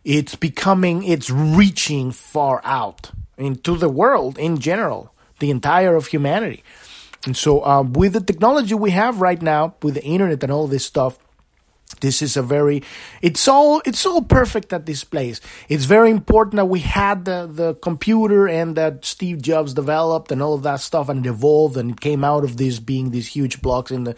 it's 0.08 0.36
becoming, 0.36 1.04
it's 1.04 1.30
reaching 1.30 2.14
far 2.14 2.62
out 2.64 3.12
into 3.38 3.76
the 3.76 3.90
world 3.90 4.40
in 4.40 4.58
general, 4.58 5.14
the 5.40 5.52
entire 5.52 5.96
of 5.96 6.08
humanity. 6.08 6.64
And 7.26 7.36
so, 7.36 7.62
uh, 7.66 7.82
with 7.82 8.14
the 8.14 8.22
technology 8.22 8.74
we 8.74 8.92
have 8.92 9.20
right 9.20 9.42
now, 9.42 9.76
with 9.84 9.96
the 9.96 10.04
internet 10.04 10.42
and 10.44 10.52
all 10.52 10.66
this 10.66 10.86
stuff, 10.86 11.20
this 12.00 12.22
is 12.22 12.38
a 12.38 12.42
very 12.42 12.84
it's 13.22 13.48
all 13.48 13.82
it's 13.86 14.06
all 14.06 14.22
perfect 14.22 14.74
at 14.74 14.86
this 14.86 15.04
place 15.06 15.40
it's 15.70 15.86
very 15.86 16.12
important 16.12 16.58
that 16.58 16.66
we 16.66 16.82
had 16.82 17.24
the 17.24 17.50
the 17.50 17.74
computer 17.76 18.48
and 18.48 18.76
that 18.76 19.06
steve 19.06 19.42
jobs 19.42 19.74
developed 19.74 20.30
and 20.32 20.42
all 20.42 20.54
of 20.54 20.64
that 20.64 20.82
stuff 20.82 21.08
and 21.08 21.26
it 21.26 21.30
evolved 21.30 21.78
and 21.78 21.92
it 21.92 22.02
came 22.02 22.26
out 22.26 22.44
of 22.44 22.58
this 22.58 22.80
being 22.80 23.12
these 23.12 23.28
huge 23.28 23.62
blocks 23.62 23.90
in 23.90 24.04
the 24.04 24.16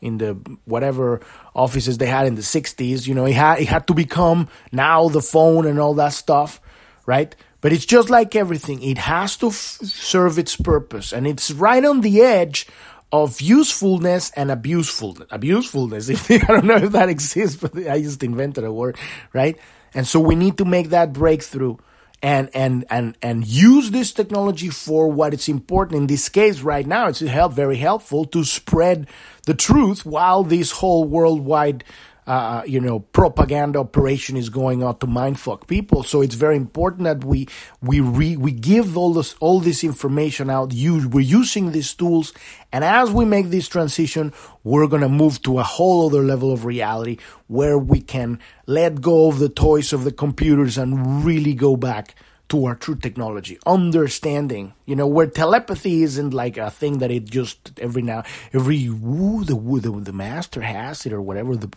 in 0.00 0.18
the 0.18 0.34
whatever 0.64 1.20
offices 1.54 1.98
they 1.98 2.06
had 2.06 2.26
in 2.26 2.34
the 2.34 2.42
60s 2.42 3.06
you 3.06 3.14
know 3.14 3.24
it 3.24 3.32
had 3.32 3.60
it 3.60 3.68
had 3.68 3.86
to 3.86 3.94
become 3.94 4.48
now 4.72 5.08
the 5.08 5.22
phone 5.22 5.66
and 5.66 5.78
all 5.80 5.94
that 5.94 6.12
stuff 6.12 6.60
right? 7.08 7.34
But 7.62 7.72
it's 7.72 7.86
just 7.86 8.10
like 8.10 8.36
everything. 8.36 8.82
It 8.82 8.98
has 8.98 9.38
to 9.38 9.48
f- 9.48 9.54
serve 9.54 10.38
its 10.38 10.54
purpose 10.54 11.12
and 11.12 11.26
it's 11.26 11.50
right 11.50 11.84
on 11.84 12.02
the 12.02 12.20
edge 12.20 12.68
of 13.10 13.40
usefulness 13.40 14.30
and 14.36 14.50
abusefulness 14.50 15.26
abusefulness 15.30 16.10
i 16.30 16.36
don't 16.46 16.66
know 16.66 16.76
if 16.76 16.92
that 16.92 17.08
exists 17.08 17.56
but 17.56 17.74
i 17.88 18.02
just 18.02 18.22
invented 18.22 18.64
a 18.64 18.70
word 18.70 18.98
right? 19.32 19.58
And 19.94 20.06
so 20.06 20.20
we 20.20 20.34
need 20.34 20.58
to 20.58 20.66
make 20.66 20.90
that 20.90 21.14
breakthrough 21.14 21.76
and 22.22 22.50
and 22.52 22.84
and 22.90 23.16
and 23.22 23.46
use 23.46 23.90
this 23.90 24.12
technology 24.12 24.68
for 24.68 25.10
what 25.10 25.32
it's 25.32 25.48
important. 25.48 25.98
In 25.98 26.06
this 26.06 26.28
case 26.28 26.60
right 26.60 26.86
now 26.86 27.08
it's 27.08 27.20
help 27.20 27.52
very 27.52 27.76
helpful 27.76 28.24
to 28.26 28.44
spread 28.44 29.06
the 29.46 29.54
truth 29.54 30.04
while 30.04 30.42
this 30.42 30.72
whole 30.72 31.04
worldwide 31.04 31.84
uh, 32.28 32.62
you 32.66 32.78
know 32.78 33.00
propaganda 33.00 33.78
operation 33.78 34.36
is 34.36 34.50
going 34.50 34.82
on 34.82 34.98
to 34.98 35.06
mindfuck 35.06 35.66
people. 35.66 36.02
So 36.02 36.20
it's 36.20 36.34
very 36.34 36.56
important 36.56 37.04
that 37.04 37.24
we 37.24 37.48
we 37.80 38.00
re, 38.00 38.36
we 38.36 38.52
give 38.52 38.98
all 38.98 39.14
this 39.14 39.34
all 39.40 39.60
this 39.60 39.82
information 39.82 40.50
out. 40.50 40.72
Use 40.72 41.06
we're 41.06 41.20
using 41.20 41.72
these 41.72 41.94
tools, 41.94 42.34
and 42.70 42.84
as 42.84 43.10
we 43.10 43.24
make 43.24 43.48
this 43.48 43.66
transition, 43.66 44.34
we're 44.62 44.86
gonna 44.86 45.08
move 45.08 45.42
to 45.44 45.58
a 45.58 45.62
whole 45.62 46.06
other 46.06 46.22
level 46.22 46.52
of 46.52 46.66
reality 46.66 47.16
where 47.46 47.78
we 47.78 48.02
can 48.02 48.38
let 48.66 49.00
go 49.00 49.28
of 49.28 49.38
the 49.38 49.48
toys 49.48 49.94
of 49.94 50.04
the 50.04 50.12
computers 50.12 50.76
and 50.76 51.24
really 51.24 51.54
go 51.54 51.76
back 51.76 52.14
to 52.48 52.64
our 52.64 52.74
true 52.74 52.94
technology, 52.94 53.58
understanding, 53.66 54.72
you 54.86 54.96
know, 54.96 55.06
where 55.06 55.26
telepathy 55.26 56.02
isn't 56.02 56.32
like 56.32 56.56
a 56.56 56.70
thing 56.70 56.98
that 56.98 57.10
it 57.10 57.26
just 57.26 57.78
every 57.78 58.02
now, 58.02 58.22
every 58.52 58.88
woo, 58.88 59.44
the 59.44 59.56
woo, 59.56 59.80
the, 59.80 59.90
the 59.90 60.12
master 60.12 60.62
has 60.62 61.04
it 61.04 61.12
or 61.12 61.20
whatever, 61.20 61.56
the, 61.56 61.68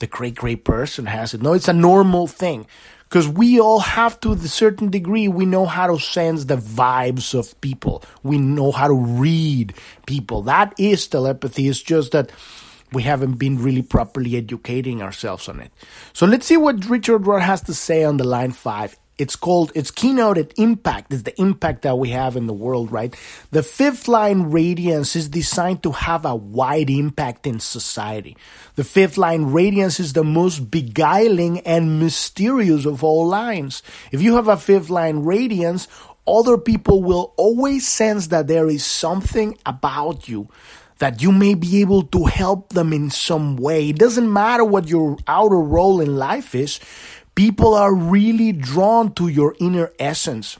the 0.00 0.06
great, 0.06 0.34
great 0.34 0.64
person 0.64 1.06
has 1.06 1.32
it. 1.32 1.42
No, 1.42 1.52
it's 1.52 1.68
a 1.68 1.72
normal 1.72 2.26
thing. 2.26 2.66
Because 3.08 3.28
we 3.28 3.60
all 3.60 3.78
have 3.78 4.18
to 4.20 4.32
a 4.32 4.38
certain 4.38 4.90
degree 4.90 5.28
we 5.28 5.46
know 5.46 5.64
how 5.64 5.86
to 5.86 6.00
sense 6.00 6.46
the 6.46 6.56
vibes 6.56 7.38
of 7.38 7.58
people. 7.60 8.02
We 8.24 8.38
know 8.38 8.72
how 8.72 8.88
to 8.88 8.94
read 8.94 9.74
people. 10.06 10.42
That 10.42 10.74
is 10.76 11.06
telepathy. 11.06 11.68
It's 11.68 11.80
just 11.80 12.10
that 12.12 12.32
we 12.92 13.04
haven't 13.04 13.34
been 13.34 13.62
really 13.62 13.82
properly 13.82 14.36
educating 14.36 15.02
ourselves 15.02 15.48
on 15.48 15.60
it. 15.60 15.70
So 16.14 16.26
let's 16.26 16.46
see 16.46 16.56
what 16.56 16.84
Richard 16.86 17.28
Rudd 17.28 17.42
has 17.42 17.62
to 17.62 17.74
say 17.74 18.02
on 18.02 18.16
the 18.16 18.24
line 18.24 18.50
five 18.50 18.98
it's 19.18 19.36
called, 19.36 19.72
it's 19.74 19.90
keynoted 19.90 20.52
impact, 20.58 21.12
is 21.12 21.22
the 21.22 21.38
impact 21.40 21.82
that 21.82 21.98
we 21.98 22.10
have 22.10 22.36
in 22.36 22.46
the 22.46 22.52
world, 22.52 22.92
right? 22.92 23.14
The 23.50 23.62
fifth 23.62 24.08
line 24.08 24.50
radiance 24.50 25.16
is 25.16 25.28
designed 25.28 25.82
to 25.84 25.92
have 25.92 26.26
a 26.26 26.34
wide 26.34 26.90
impact 26.90 27.46
in 27.46 27.60
society. 27.60 28.36
The 28.74 28.84
fifth 28.84 29.16
line 29.16 29.46
radiance 29.46 29.98
is 30.00 30.12
the 30.12 30.24
most 30.24 30.70
beguiling 30.70 31.60
and 31.60 31.98
mysterious 31.98 32.84
of 32.84 33.02
all 33.02 33.26
lines. 33.26 33.82
If 34.12 34.20
you 34.20 34.36
have 34.36 34.48
a 34.48 34.56
fifth 34.56 34.90
line 34.90 35.20
radiance, 35.20 35.88
other 36.26 36.58
people 36.58 37.02
will 37.02 37.32
always 37.36 37.88
sense 37.88 38.26
that 38.28 38.48
there 38.48 38.68
is 38.68 38.84
something 38.84 39.56
about 39.64 40.28
you 40.28 40.48
that 40.98 41.20
you 41.20 41.30
may 41.30 41.54
be 41.54 41.80
able 41.80 42.02
to 42.02 42.24
help 42.24 42.70
them 42.70 42.92
in 42.92 43.10
some 43.10 43.56
way. 43.56 43.90
It 43.90 43.98
doesn't 43.98 44.32
matter 44.32 44.64
what 44.64 44.88
your 44.88 45.18
outer 45.26 45.58
role 45.58 46.00
in 46.00 46.16
life 46.16 46.54
is. 46.54 46.80
People 47.36 47.74
are 47.74 47.94
really 47.94 48.50
drawn 48.50 49.14
to 49.14 49.28
your 49.28 49.54
inner 49.60 49.92
essence. 50.00 50.58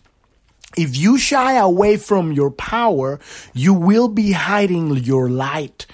If 0.76 0.96
you 0.96 1.18
shy 1.18 1.54
away 1.54 1.96
from 1.96 2.32
your 2.32 2.52
power, 2.52 3.18
you 3.54 3.74
will 3.74 4.08
be 4.08 4.32
hiding 4.32 4.94
your 4.98 5.28
light. 5.28 5.86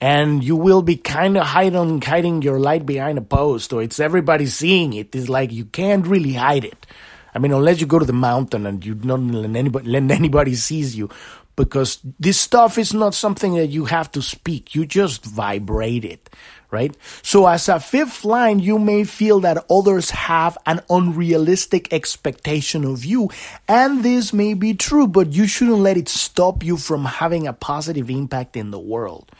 And 0.00 0.42
you 0.42 0.56
will 0.56 0.82
be 0.82 0.96
kind 0.96 1.36
of 1.36 1.46
hiding, 1.46 2.00
hiding 2.00 2.42
your 2.42 2.58
light 2.58 2.84
behind 2.84 3.18
a 3.18 3.22
post, 3.22 3.72
or 3.72 3.82
it's 3.84 4.00
everybody 4.00 4.46
seeing 4.46 4.94
it. 4.94 5.14
It's 5.14 5.28
like 5.28 5.52
you 5.52 5.64
can't 5.66 6.04
really 6.04 6.32
hide 6.32 6.64
it. 6.64 6.86
I 7.32 7.38
mean, 7.38 7.52
unless 7.52 7.80
you 7.80 7.86
go 7.86 8.00
to 8.00 8.04
the 8.04 8.12
mountain 8.12 8.66
and 8.66 8.84
you 8.84 8.94
don't 8.94 9.30
let 9.30 9.54
anybody, 9.54 9.88
let 9.88 10.10
anybody 10.10 10.56
sees 10.56 10.96
you, 10.96 11.08
because 11.54 12.00
this 12.18 12.40
stuff 12.40 12.78
is 12.78 12.92
not 12.92 13.14
something 13.14 13.54
that 13.54 13.68
you 13.68 13.84
have 13.84 14.10
to 14.12 14.22
speak. 14.22 14.74
You 14.74 14.86
just 14.86 15.24
vibrate 15.24 16.04
it 16.04 16.30
right? 16.72 16.96
So 17.22 17.46
as 17.46 17.68
a 17.68 17.78
fifth 17.78 18.24
line, 18.24 18.58
you 18.58 18.78
may 18.78 19.04
feel 19.04 19.38
that 19.40 19.64
others 19.70 20.10
have 20.10 20.58
an 20.66 20.80
unrealistic 20.90 21.92
expectation 21.92 22.84
of 22.84 23.04
you. 23.04 23.30
And 23.68 24.02
this 24.02 24.32
may 24.32 24.54
be 24.54 24.74
true, 24.74 25.06
but 25.06 25.32
you 25.32 25.46
shouldn't 25.46 25.78
let 25.78 25.98
it 25.98 26.08
stop 26.08 26.64
you 26.64 26.78
from 26.78 27.04
having 27.04 27.46
a 27.46 27.52
positive 27.52 28.10
impact 28.10 28.56
in 28.56 28.70
the 28.70 28.80
world. 28.80 29.30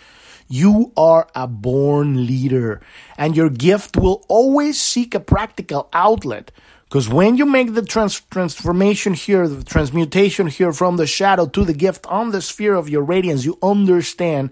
You 0.47 0.93
are 0.99 1.29
a 1.35 1.47
born 1.47 2.27
leader 2.27 2.83
and 3.17 3.35
your 3.35 3.49
gift 3.49 3.97
will 3.97 4.25
always 4.29 4.79
seek 4.79 5.15
a 5.15 5.21
practical 5.21 5.89
outlet. 5.95 6.53
Because 6.85 7.09
when 7.09 7.39
you 7.39 7.47
make 7.47 7.73
the 7.73 7.81
trans- 7.81 8.21
transformation 8.31 9.15
here, 9.15 9.49
the 9.49 9.65
transmutation 9.65 10.49
here 10.49 10.75
from 10.75 10.99
the 10.99 11.07
shadow 11.07 11.47
to 11.47 11.65
the 11.65 11.73
gift 11.73 12.05
on 12.05 12.33
the 12.33 12.43
sphere 12.43 12.75
of 12.75 12.91
your 12.91 13.03
radiance, 13.03 13.47
you 13.47 13.57
understand 13.63 14.51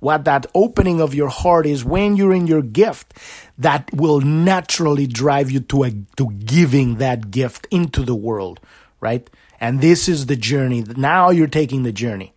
what 0.00 0.24
that 0.24 0.46
opening 0.54 1.00
of 1.00 1.14
your 1.14 1.28
heart 1.28 1.66
is 1.66 1.84
when 1.84 2.16
you're 2.16 2.34
in 2.34 2.46
your 2.46 2.62
gift 2.62 3.14
that 3.58 3.88
will 3.92 4.20
naturally 4.20 5.06
drive 5.06 5.50
you 5.50 5.60
to 5.60 5.84
a, 5.84 5.92
to 6.16 6.30
giving 6.30 6.96
that 6.96 7.30
gift 7.30 7.66
into 7.70 8.02
the 8.02 8.14
world, 8.14 8.60
right? 9.00 9.28
And 9.60 9.80
this 9.80 10.08
is 10.08 10.26
the 10.26 10.36
journey. 10.36 10.82
Now 10.82 11.30
you're 11.30 11.46
taking 11.46 11.82
the 11.82 11.92
journey, 11.92 12.32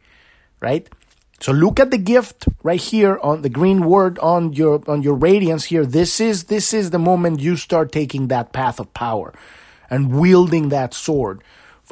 right? 0.60 0.88
So 1.39 1.52
look 1.52 1.80
at 1.80 1.91
the 1.91 1.97
gift 1.97 2.47
right 2.63 2.80
here 2.80 3.19
on 3.21 3.41
the 3.41 3.49
green 3.49 3.84
word 3.84 4.17
on 4.19 4.54
your 4.54 4.82
on 4.88 5.02
your 5.02 5.15
radiance 5.15 5.65
here. 5.65 5.86
This 5.86 6.21
is 6.21 6.45
this 6.45 6.73
is 6.73 6.91
the 6.91 6.99
moment 6.99 7.41
you 7.41 7.58
start 7.58 7.91
taking 7.91 8.30
that 8.30 8.54
path 8.54 8.80
of 8.80 8.93
power 8.93 9.34
and 9.89 10.13
wielding 10.13 10.69
that 10.69 10.93
sword 10.93 11.43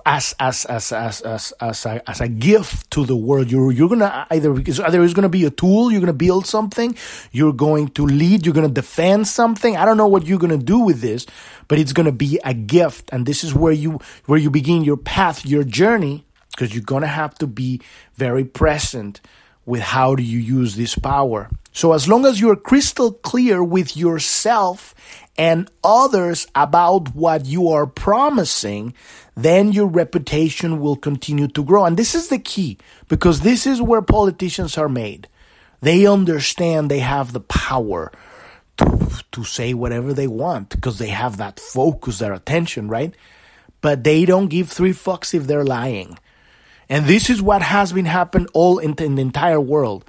as 0.05 0.33
as 0.39 0.65
as 0.65 0.91
as 0.91 1.21
as 1.21 1.53
as 1.59 1.85
a, 1.85 2.09
as 2.09 2.21
a 2.21 2.27
gift 2.27 2.89
to 2.91 3.05
the 3.05 3.15
world. 3.15 3.51
You're 3.51 3.71
you're 3.71 3.89
gonna 3.89 4.25
either 4.29 4.51
either 4.53 5.03
it's 5.03 5.13
gonna 5.13 5.29
be 5.29 5.45
a 5.45 5.49
tool. 5.49 5.91
You're 5.91 6.01
gonna 6.01 6.13
build 6.13 6.45
something. 6.45 6.95
You're 7.31 7.53
going 7.53 7.89
to 7.89 8.05
lead. 8.05 8.45
You're 8.45 8.55
gonna 8.55 8.69
defend 8.69 9.27
something. 9.27 9.77
I 9.77 9.85
don't 9.85 9.97
know 9.97 10.07
what 10.07 10.25
you're 10.25 10.39
gonna 10.39 10.57
do 10.57 10.79
with 10.79 11.01
this, 11.01 11.25
but 11.67 11.79
it's 11.79 11.93
gonna 11.93 12.11
be 12.11 12.39
a 12.43 12.53
gift. 12.53 13.09
And 13.11 13.25
this 13.25 13.43
is 13.43 13.53
where 13.53 13.73
you 13.73 13.99
where 14.25 14.39
you 14.39 14.49
begin 14.49 14.83
your 14.83 14.97
path, 14.97 15.45
your 15.45 15.63
journey, 15.63 16.25
because 16.51 16.73
you're 16.73 16.83
gonna 16.83 17.07
have 17.07 17.35
to 17.39 17.47
be 17.47 17.81
very 18.15 18.45
present 18.45 19.21
with 19.65 19.81
how 19.81 20.15
do 20.15 20.23
you 20.23 20.39
use 20.39 20.75
this 20.75 20.95
power. 20.95 21.49
So 21.73 21.93
as 21.93 22.07
long 22.07 22.25
as 22.25 22.39
you're 22.39 22.55
crystal 22.55 23.13
clear 23.13 23.63
with 23.63 23.95
yourself 23.95 24.93
and 25.37 25.69
others 25.83 26.47
about 26.53 27.15
what 27.15 27.45
you 27.45 27.69
are 27.69 27.87
promising, 27.87 28.93
then 29.35 29.71
your 29.71 29.87
reputation 29.87 30.81
will 30.81 30.97
continue 30.97 31.47
to 31.49 31.63
grow. 31.63 31.85
And 31.85 31.95
this 31.95 32.13
is 32.13 32.27
the 32.27 32.39
key 32.39 32.77
because 33.07 33.41
this 33.41 33.65
is 33.65 33.81
where 33.81 34.01
politicians 34.01 34.77
are 34.77 34.89
made. 34.89 35.27
They 35.79 36.05
understand 36.05 36.91
they 36.91 36.99
have 36.99 37.31
the 37.31 37.39
power 37.39 38.11
to, 38.77 39.23
to 39.31 39.43
say 39.43 39.73
whatever 39.73 40.13
they 40.13 40.27
want 40.27 40.69
because 40.69 40.99
they 40.99 41.07
have 41.07 41.37
that 41.37 41.59
focus, 41.59 42.19
their 42.19 42.33
attention, 42.33 42.87
right? 42.87 43.15
But 43.79 44.03
they 44.03 44.25
don't 44.25 44.47
give 44.47 44.69
three 44.69 44.93
fucks 44.93 45.33
if 45.33 45.47
they're 45.47 45.65
lying. 45.65 46.17
And 46.91 47.05
this 47.05 47.29
is 47.29 47.41
what 47.41 47.61
has 47.61 47.93
been 47.93 48.03
happening 48.03 48.49
all 48.53 48.77
in, 48.77 48.95
in 48.95 49.15
the 49.15 49.21
entire 49.21 49.61
world. 49.61 50.03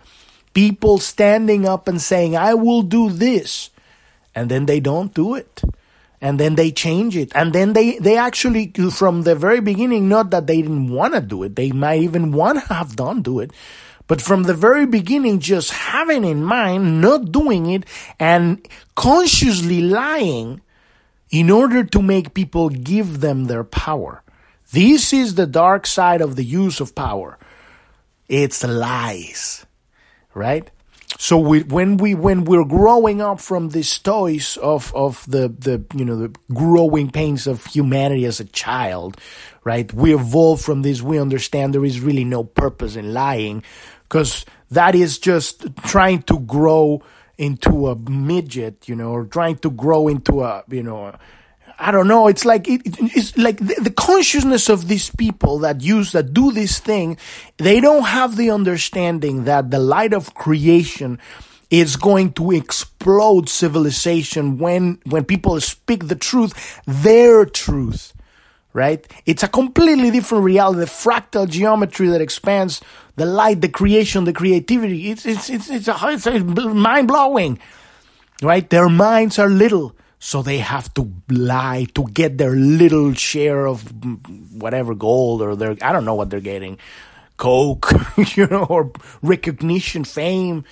People 0.53 0.99
standing 0.99 1.65
up 1.65 1.87
and 1.87 2.03
saying, 2.03 2.37
I 2.37 2.55
will 2.55 2.83
do 2.83 3.09
this. 3.09 3.71
And 4.35 4.51
then 4.51 4.67
they 4.67 4.81
don't 4.81 5.15
do 5.15 5.37
it 5.37 5.63
and 6.23 6.39
then 6.39 6.55
they 6.55 6.71
change 6.71 7.17
it 7.17 7.33
and 7.35 7.53
then 7.53 7.75
they 7.75 7.99
they 7.99 8.17
actually 8.17 8.73
from 8.91 9.23
the 9.23 9.35
very 9.35 9.61
beginning 9.61 10.09
not 10.09 10.31
that 10.31 10.47
they 10.47 10.63
didn't 10.63 10.89
want 10.89 11.13
to 11.13 11.21
do 11.21 11.43
it 11.43 11.57
they 11.57 11.73
might 11.73 12.01
even 12.01 12.31
want 12.31 12.59
to 12.59 12.73
have 12.73 12.95
done 12.95 13.21
do 13.21 13.41
it 13.41 13.51
but 14.07 14.23
from 14.23 14.45
the 14.45 14.55
very 14.55 14.87
beginning 14.87 15.41
just 15.41 15.73
having 15.73 16.25
in 16.25 16.43
mind 16.43 17.01
not 17.01 17.33
doing 17.33 17.69
it 17.69 17.85
and 18.21 18.67
consciously 18.95 19.83
lying 19.83 20.61
in 21.31 21.51
order 21.51 21.83
to 21.83 22.01
make 22.01 22.35
people 22.35 22.71
give 22.71 23.21
them 23.21 23.47
their 23.47 23.65
power 23.65 24.22
this 24.73 25.13
is 25.13 25.35
the 25.35 25.47
dark 25.47 25.87
side 25.87 26.21
of 26.21 26.37
the 26.37 26.45
use 26.45 26.81
of 26.81 26.95
power 26.95 27.39
it's 28.29 28.65
lies 28.65 29.65
right 30.35 30.71
so 31.19 31.39
we, 31.39 31.63
when 31.63 31.99
we 31.99 32.15
when 32.15 32.45
we're 32.45 32.65
growing 32.65 33.21
up 33.21 33.41
from 33.41 33.69
these 33.69 33.97
toys 33.99 34.57
of 34.57 34.93
of 34.95 35.25
the 35.31 35.49
the 35.49 35.85
you 35.95 36.05
know 36.05 36.17
the 36.17 36.35
growing 36.53 37.11
pains 37.11 37.47
of 37.47 37.65
humanity 37.67 38.25
as 38.25 38.41
a 38.41 38.45
child, 38.47 39.19
right? 39.63 39.93
We 39.93 40.15
evolve 40.15 40.61
from 40.61 40.83
this. 40.83 41.03
We 41.03 41.21
understand 41.21 41.75
there 41.75 41.85
is 41.85 42.01
really 42.01 42.25
no 42.25 42.43
purpose 42.43 42.97
in 42.97 43.13
lying, 43.13 43.63
because 44.03 44.45
that 44.73 44.95
is 44.95 45.19
just 45.19 45.65
trying 45.85 46.23
to 46.23 46.41
grow 46.41 47.03
into 47.39 47.89
a 47.89 47.97
midget, 47.97 48.89
you 48.89 48.97
know, 48.97 49.11
or 49.11 49.27
trying 49.27 49.59
to 49.59 49.71
grow 49.71 50.09
into 50.09 50.43
a 50.43 50.65
you 50.69 50.83
know 50.83 51.15
I 51.83 51.91
don't 51.91 52.07
know. 52.07 52.29
It's 52.29 52.45
like 52.45 52.69
it, 52.69 52.83
it's 52.85 53.37
like 53.37 53.59
the, 53.59 53.75
the, 53.83 53.91
consciousness 53.91 54.69
of 54.69 54.87
these 54.87 55.11
people 55.11 55.59
that 55.59 55.81
use 55.81 56.13
that 56.13 56.33
do 56.33 56.53
this 56.53 56.79
thing. 56.79 57.19
They 57.57 57.81
don't 57.81 58.05
have 58.05 58.37
the 58.37 58.53
understanding 58.53 59.45
that 59.45 59.73
the 59.73 59.81
light 59.81 60.13
of 60.13 60.33
creation 60.33 61.19
is 61.71 61.97
going 61.97 62.35
to 62.35 62.53
explode 62.53 63.49
civilization 63.49 64.59
when 64.59 65.01
when 65.07 65.25
people 65.25 65.61
speak 65.61 66.07
the 66.07 66.15
truth, 66.15 66.81
their 66.87 67.45
truth. 67.47 68.13
Right? 68.73 69.05
It's 69.27 69.43
a 69.43 69.49
completely 69.49 70.13
different 70.13 70.45
reality. 70.45 70.81
The 70.81 70.87
fractal 70.87 71.49
geometry 71.49 72.07
that 72.09 72.21
expands 72.21 72.81
the 73.17 73.27
light, 73.27 73.61
the 73.61 73.69
creation, 73.69 74.23
the 74.23 74.33
creativity. 74.33 75.11
It's 75.11 75.27
it's 75.27 75.51
it's 75.51 75.69
it's, 75.69 75.89
a, 75.89 75.99
it's 76.05 76.45
mind 76.45 77.09
blowing. 77.09 77.59
Right? 78.41 78.71
Their 78.71 78.89
minds 78.89 79.41
are 79.41 79.49
little 79.49 79.97
so 80.25 80.41
they 80.41 80.59
have 80.59 80.95
to 80.95 81.13
lie 81.29 81.85
to 81.97 82.07
get 82.07 82.39
their 82.39 82.55
little 82.55 83.13
share 83.13 83.67
of 83.67 83.83
whatever 84.55 84.95
gold 84.95 85.43
or 85.43 85.57
their 85.57 85.77
I 85.83 85.91
don't 85.91 86.05
know 86.05 86.15
what 86.15 86.31
they're 86.31 86.39
getting, 86.39 86.79
coke, 87.39 87.91
you 88.37 88.47
know, 88.47 88.63
or 88.63 88.93
recognition, 89.21 90.05
fame, 90.05 90.65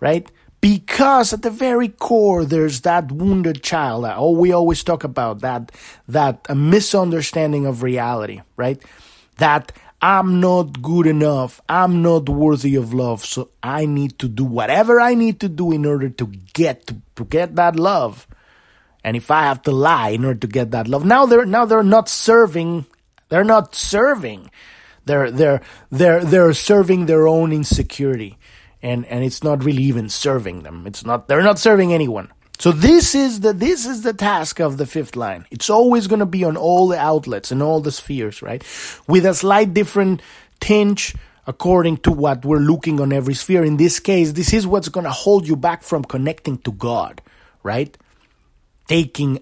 right? 0.00 0.28
Because 0.60 1.32
at 1.32 1.42
the 1.42 1.52
very 1.52 1.86
core, 1.86 2.44
there's 2.44 2.80
that 2.80 3.12
wounded 3.12 3.62
child. 3.62 4.04
Oh, 4.08 4.32
we 4.32 4.50
always 4.50 4.82
talk 4.82 5.04
about 5.04 5.38
that 5.38 5.70
that 6.08 6.44
a 6.48 6.56
misunderstanding 6.56 7.64
of 7.64 7.84
reality, 7.84 8.40
right? 8.56 8.82
That 9.38 9.70
I'm 10.02 10.40
not 10.40 10.82
good 10.82 11.06
enough. 11.06 11.60
I'm 11.68 12.02
not 12.02 12.28
worthy 12.28 12.74
of 12.74 12.92
love. 12.92 13.24
So 13.24 13.50
I 13.62 13.86
need 13.86 14.18
to 14.18 14.26
do 14.26 14.44
whatever 14.44 15.00
I 15.00 15.14
need 15.14 15.38
to 15.40 15.48
do 15.48 15.70
in 15.70 15.86
order 15.86 16.08
to 16.08 16.26
get 16.26 16.88
to, 16.88 16.96
to 17.14 17.24
get 17.24 17.54
that 17.54 17.76
love 17.76 18.26
and 19.06 19.16
if 19.16 19.30
I 19.30 19.42
have 19.42 19.62
to 19.62 19.70
lie 19.70 20.08
in 20.08 20.24
order 20.24 20.40
to 20.40 20.48
get 20.48 20.72
that 20.72 20.88
love, 20.88 21.04
now 21.04 21.26
they're 21.26 21.46
now 21.46 21.64
they're 21.64 21.84
not 21.84 22.08
serving. 22.08 22.86
They're 23.28 23.44
not 23.44 23.72
serving. 23.72 24.50
They're 25.04 25.30
they're 25.30 25.60
they're 25.92 26.24
they're 26.24 26.52
serving 26.52 27.06
their 27.06 27.28
own 27.28 27.52
insecurity, 27.52 28.36
and 28.82 29.06
and 29.06 29.22
it's 29.22 29.44
not 29.44 29.62
really 29.62 29.84
even 29.84 30.08
serving 30.08 30.64
them. 30.64 30.88
It's 30.88 31.04
not. 31.04 31.28
They're 31.28 31.44
not 31.44 31.60
serving 31.60 31.94
anyone. 31.94 32.32
So 32.58 32.72
this 32.72 33.14
is 33.14 33.40
the 33.40 33.52
this 33.52 33.86
is 33.86 34.02
the 34.02 34.12
task 34.12 34.58
of 34.58 34.76
the 34.76 34.86
fifth 34.86 35.14
line. 35.14 35.46
It's 35.52 35.70
always 35.70 36.08
going 36.08 36.18
to 36.18 36.26
be 36.26 36.42
on 36.42 36.56
all 36.56 36.88
the 36.88 36.98
outlets 36.98 37.52
and 37.52 37.62
all 37.62 37.80
the 37.80 37.92
spheres, 37.92 38.42
right? 38.42 38.64
With 39.06 39.24
a 39.24 39.34
slight 39.34 39.72
different 39.72 40.20
tinge 40.58 41.14
according 41.46 41.98
to 41.98 42.10
what 42.10 42.44
we're 42.44 42.58
looking 42.58 43.00
on 43.00 43.12
every 43.12 43.34
sphere. 43.34 43.62
In 43.62 43.76
this 43.76 44.00
case, 44.00 44.32
this 44.32 44.52
is 44.52 44.66
what's 44.66 44.88
going 44.88 45.04
to 45.04 45.12
hold 45.12 45.46
you 45.46 45.54
back 45.54 45.84
from 45.84 46.02
connecting 46.02 46.58
to 46.58 46.72
God, 46.72 47.22
right? 47.62 47.96
Taking, 48.88 49.40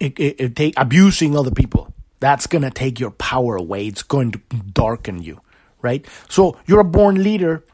eh, 0.00 0.10
eh, 0.18 0.32
eh, 0.38 0.48
take, 0.54 0.74
abusing 0.76 1.36
other 1.36 1.50
people. 1.50 1.92
That's 2.20 2.46
going 2.46 2.62
to 2.62 2.70
take 2.70 3.00
your 3.00 3.10
power 3.10 3.56
away. 3.56 3.86
It's 3.86 4.02
going 4.02 4.32
to 4.32 4.40
darken 4.72 5.22
you, 5.22 5.40
right? 5.80 6.06
So 6.28 6.56
you're 6.66 6.80
a 6.80 6.84
born 6.84 7.22
leader 7.22 7.64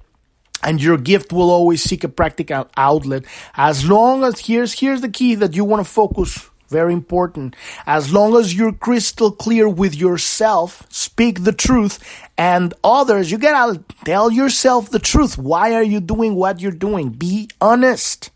and 0.62 0.80
your 0.80 0.96
gift 0.98 1.32
will 1.32 1.50
always 1.50 1.82
seek 1.82 2.04
a 2.04 2.08
practical 2.08 2.68
outlet 2.76 3.24
as 3.56 3.88
long 3.88 4.24
as 4.24 4.40
here's 4.40 4.72
here's 4.80 5.00
the 5.00 5.08
key 5.08 5.34
that 5.34 5.54
you 5.54 5.64
want 5.64 5.84
to 5.84 5.90
focus 5.90 6.48
very 6.68 6.92
important. 6.92 7.54
As 7.86 8.12
long 8.12 8.36
as 8.36 8.54
you're 8.54 8.72
crystal 8.72 9.30
clear 9.30 9.68
with 9.68 9.94
yourself, 9.94 10.86
speak 10.90 11.44
the 11.44 11.52
truth, 11.52 12.02
and 12.36 12.74
others, 12.82 13.30
you 13.30 13.38
gotta 13.38 13.82
tell 14.04 14.30
yourself 14.30 14.90
the 14.90 14.98
truth. 14.98 15.38
Why 15.38 15.74
are 15.74 15.82
you 15.82 16.00
doing 16.00 16.34
what 16.34 16.60
you're 16.60 16.72
doing? 16.72 17.10
Be 17.10 17.48
honest. 17.60 18.30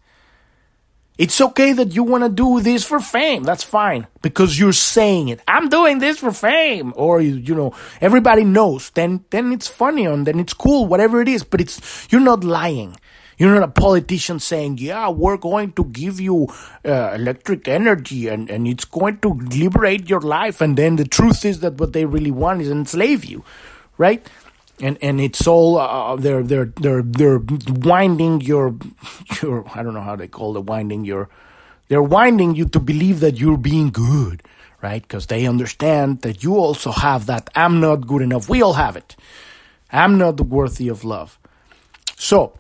It's 1.20 1.38
okay 1.38 1.74
that 1.74 1.94
you 1.94 2.02
want 2.02 2.24
to 2.24 2.30
do 2.30 2.62
this 2.62 2.82
for 2.82 2.98
fame. 2.98 3.42
That's 3.42 3.62
fine 3.62 4.06
because 4.22 4.58
you're 4.58 4.72
saying 4.72 5.28
it. 5.28 5.42
I'm 5.46 5.68
doing 5.68 5.98
this 5.98 6.16
for 6.16 6.32
fame, 6.32 6.94
or 6.96 7.20
you, 7.20 7.34
you 7.34 7.54
know, 7.54 7.74
everybody 8.00 8.42
knows. 8.42 8.88
Then, 8.88 9.26
then 9.28 9.52
it's 9.52 9.68
funny 9.68 10.06
and 10.06 10.26
then 10.26 10.40
it's 10.40 10.54
cool, 10.54 10.86
whatever 10.86 11.20
it 11.20 11.28
is. 11.28 11.44
But 11.44 11.60
it's 11.60 12.08
you're 12.10 12.22
not 12.22 12.42
lying. 12.42 12.96
You're 13.36 13.52
not 13.52 13.68
a 13.68 13.68
politician 13.68 14.40
saying, 14.40 14.78
"Yeah, 14.78 15.10
we're 15.10 15.36
going 15.36 15.72
to 15.72 15.84
give 15.84 16.20
you 16.20 16.48
uh, 16.86 17.12
electric 17.12 17.68
energy 17.68 18.28
and 18.28 18.48
and 18.48 18.66
it's 18.66 18.86
going 18.86 19.18
to 19.18 19.28
liberate 19.28 20.08
your 20.08 20.22
life." 20.22 20.62
And 20.62 20.78
then 20.78 20.96
the 20.96 21.04
truth 21.04 21.44
is 21.44 21.60
that 21.60 21.74
what 21.74 21.92
they 21.92 22.06
really 22.06 22.30
want 22.30 22.62
is 22.62 22.70
enslave 22.70 23.26
you, 23.26 23.44
right? 23.98 24.26
And 24.82 24.98
and 25.02 25.20
it's 25.20 25.46
all 25.46 25.78
uh, 25.78 26.16
they're 26.16 26.42
they're 26.42 26.72
they're 26.80 27.02
they're 27.02 27.40
winding 27.68 28.40
your 28.40 28.74
your 29.42 29.64
I 29.74 29.82
don't 29.82 29.94
know 29.94 30.00
how 30.00 30.16
they 30.16 30.28
call 30.28 30.56
it 30.56 30.64
winding 30.64 31.04
your 31.04 31.28
they're 31.88 32.02
winding 32.02 32.54
you 32.54 32.66
to 32.68 32.80
believe 32.80 33.20
that 33.20 33.38
you're 33.38 33.58
being 33.58 33.90
good 33.90 34.42
right? 34.82 35.02
Because 35.02 35.26
they 35.26 35.46
understand 35.46 36.22
that 36.22 36.42
you 36.42 36.56
also 36.56 36.90
have 36.90 37.26
that 37.26 37.50
I'm 37.54 37.80
not 37.80 38.06
good 38.06 38.22
enough. 38.22 38.48
We 38.48 38.62
all 38.62 38.72
have 38.74 38.96
it. 38.96 39.16
I'm 39.92 40.18
not 40.18 40.40
worthy 40.40 40.88
of 40.88 41.04
love. 41.04 41.38
So 42.16 42.54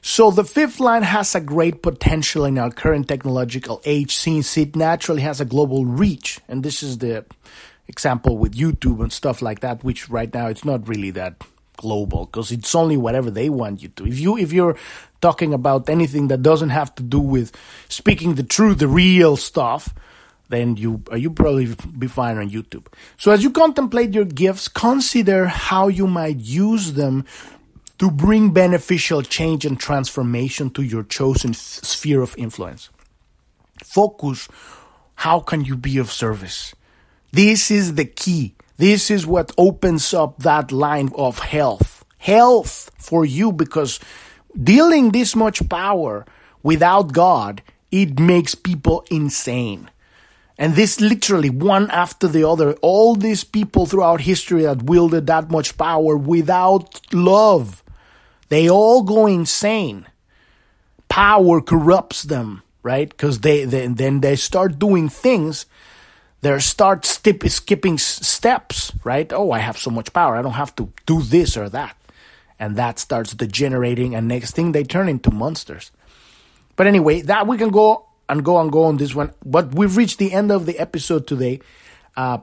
so 0.00 0.30
the 0.30 0.44
fifth 0.44 0.80
line 0.80 1.02
has 1.02 1.34
a 1.34 1.40
great 1.40 1.82
potential 1.82 2.44
in 2.44 2.58
our 2.58 2.70
current 2.70 3.08
technological 3.08 3.80
age 3.84 4.14
since 4.14 4.56
it 4.56 4.76
naturally 4.76 5.22
has 5.22 5.40
a 5.40 5.44
global 5.44 5.84
reach. 5.84 6.40
And 6.46 6.62
this 6.62 6.82
is 6.82 6.98
the 6.98 7.24
example 7.88 8.38
with 8.38 8.54
YouTube 8.54 9.00
and 9.00 9.12
stuff 9.12 9.42
like 9.42 9.60
that, 9.60 9.84
which 9.84 10.08
right 10.08 10.32
now 10.32 10.48
it's 10.48 10.64
not 10.64 10.88
really 10.88 11.10
that 11.12 11.42
global 11.76 12.26
because 12.26 12.52
it's 12.52 12.74
only 12.74 12.96
whatever 12.96 13.30
they 13.30 13.48
want 13.48 13.82
you 13.82 13.88
to. 13.88 14.06
If 14.06 14.18
you 14.18 14.36
if 14.38 14.52
you're 14.52 14.76
talking 15.20 15.52
about 15.52 15.88
anything 15.88 16.28
that 16.28 16.42
doesn't 16.42 16.70
have 16.70 16.94
to 16.96 17.02
do 17.02 17.18
with 17.18 17.52
speaking 17.88 18.34
the 18.34 18.42
truth, 18.42 18.78
the 18.78 18.88
real 18.88 19.36
stuff, 19.36 19.94
then 20.48 20.76
you 20.76 21.02
you 21.14 21.30
probably 21.30 21.74
be 21.98 22.06
fine 22.06 22.38
on 22.38 22.50
YouTube. 22.50 22.86
So 23.16 23.30
as 23.32 23.42
you 23.42 23.50
contemplate 23.50 24.14
your 24.14 24.24
gifts, 24.24 24.68
consider 24.68 25.46
how 25.46 25.88
you 25.88 26.06
might 26.06 26.38
use 26.38 26.92
them 26.92 27.24
to 27.98 28.10
bring 28.10 28.50
beneficial 28.50 29.22
change 29.22 29.64
and 29.64 29.78
transformation 29.78 30.70
to 30.70 30.82
your 30.82 31.04
chosen 31.04 31.54
sphere 31.54 32.22
of 32.22 32.34
influence. 32.36 32.90
Focus 33.82 34.48
how 35.16 35.40
can 35.40 35.64
you 35.64 35.76
be 35.76 35.98
of 35.98 36.10
service? 36.10 36.74
This 37.34 37.68
is 37.68 37.96
the 37.96 38.04
key. 38.04 38.54
This 38.76 39.10
is 39.10 39.26
what 39.26 39.50
opens 39.58 40.14
up 40.14 40.38
that 40.44 40.70
line 40.70 41.10
of 41.16 41.40
health. 41.40 42.04
Health 42.16 42.92
for 42.96 43.24
you 43.24 43.50
because 43.50 43.98
dealing 44.54 45.10
this 45.10 45.34
much 45.34 45.68
power 45.68 46.26
without 46.62 47.12
God, 47.12 47.60
it 47.90 48.20
makes 48.20 48.54
people 48.54 49.04
insane. 49.10 49.90
And 50.58 50.76
this 50.76 51.00
literally 51.00 51.50
one 51.50 51.90
after 51.90 52.28
the 52.28 52.48
other, 52.48 52.74
all 52.74 53.16
these 53.16 53.42
people 53.42 53.86
throughout 53.86 54.20
history 54.20 54.62
that 54.62 54.84
wielded 54.84 55.26
that 55.26 55.50
much 55.50 55.76
power 55.76 56.16
without 56.16 57.00
love, 57.12 57.82
they 58.48 58.70
all 58.70 59.02
go 59.02 59.26
insane. 59.26 60.06
Power 61.08 61.60
corrupts 61.60 62.22
them, 62.22 62.62
right? 62.84 63.08
Because 63.08 63.40
they, 63.40 63.64
they 63.64 63.88
then 63.88 64.20
they 64.20 64.36
start 64.36 64.78
doing 64.78 65.08
things 65.08 65.66
they 66.44 66.58
start 66.58 67.06
skipping 67.06 67.96
steps, 67.96 68.92
right? 69.02 69.32
Oh, 69.32 69.50
I 69.50 69.60
have 69.60 69.78
so 69.78 69.90
much 69.90 70.12
power. 70.12 70.36
I 70.36 70.42
don't 70.42 70.52
have 70.52 70.76
to 70.76 70.92
do 71.06 71.22
this 71.22 71.56
or 71.56 71.70
that. 71.70 71.96
And 72.58 72.76
that 72.76 72.98
starts 72.98 73.32
degenerating. 73.32 74.14
And 74.14 74.28
next 74.28 74.52
thing, 74.52 74.72
they 74.72 74.84
turn 74.84 75.08
into 75.08 75.30
monsters. 75.30 75.90
But 76.76 76.86
anyway, 76.86 77.22
that 77.22 77.46
we 77.46 77.56
can 77.56 77.70
go 77.70 78.06
and 78.28 78.44
go 78.44 78.60
and 78.60 78.70
go 78.70 78.84
on 78.84 78.98
this 78.98 79.14
one. 79.14 79.32
But 79.44 79.74
we've 79.74 79.96
reached 79.96 80.18
the 80.18 80.32
end 80.32 80.52
of 80.52 80.66
the 80.66 80.78
episode 80.78 81.26
today. 81.26 81.60
Uh, 82.14 82.38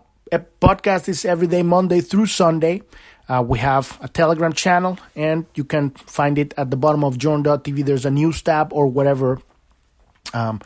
podcast 0.60 1.08
is 1.08 1.24
every 1.24 1.48
day, 1.48 1.62
Monday 1.62 2.02
through 2.02 2.26
Sunday. 2.26 2.82
Uh, 3.30 3.44
we 3.48 3.60
have 3.60 4.00
a 4.02 4.08
Telegram 4.08 4.52
channel, 4.52 4.98
and 5.16 5.46
you 5.54 5.64
can 5.64 5.92
find 5.92 6.40
it 6.40 6.56
at 6.58 6.72
the 6.72 6.76
bottom 6.76 7.04
of 7.04 7.20
Journ.tv. 7.20 7.86
There's 7.86 8.06
a 8.06 8.12
news 8.12 8.42
tab 8.42 8.74
or 8.74 8.88
whatever 8.88 9.40
um, 10.34 10.60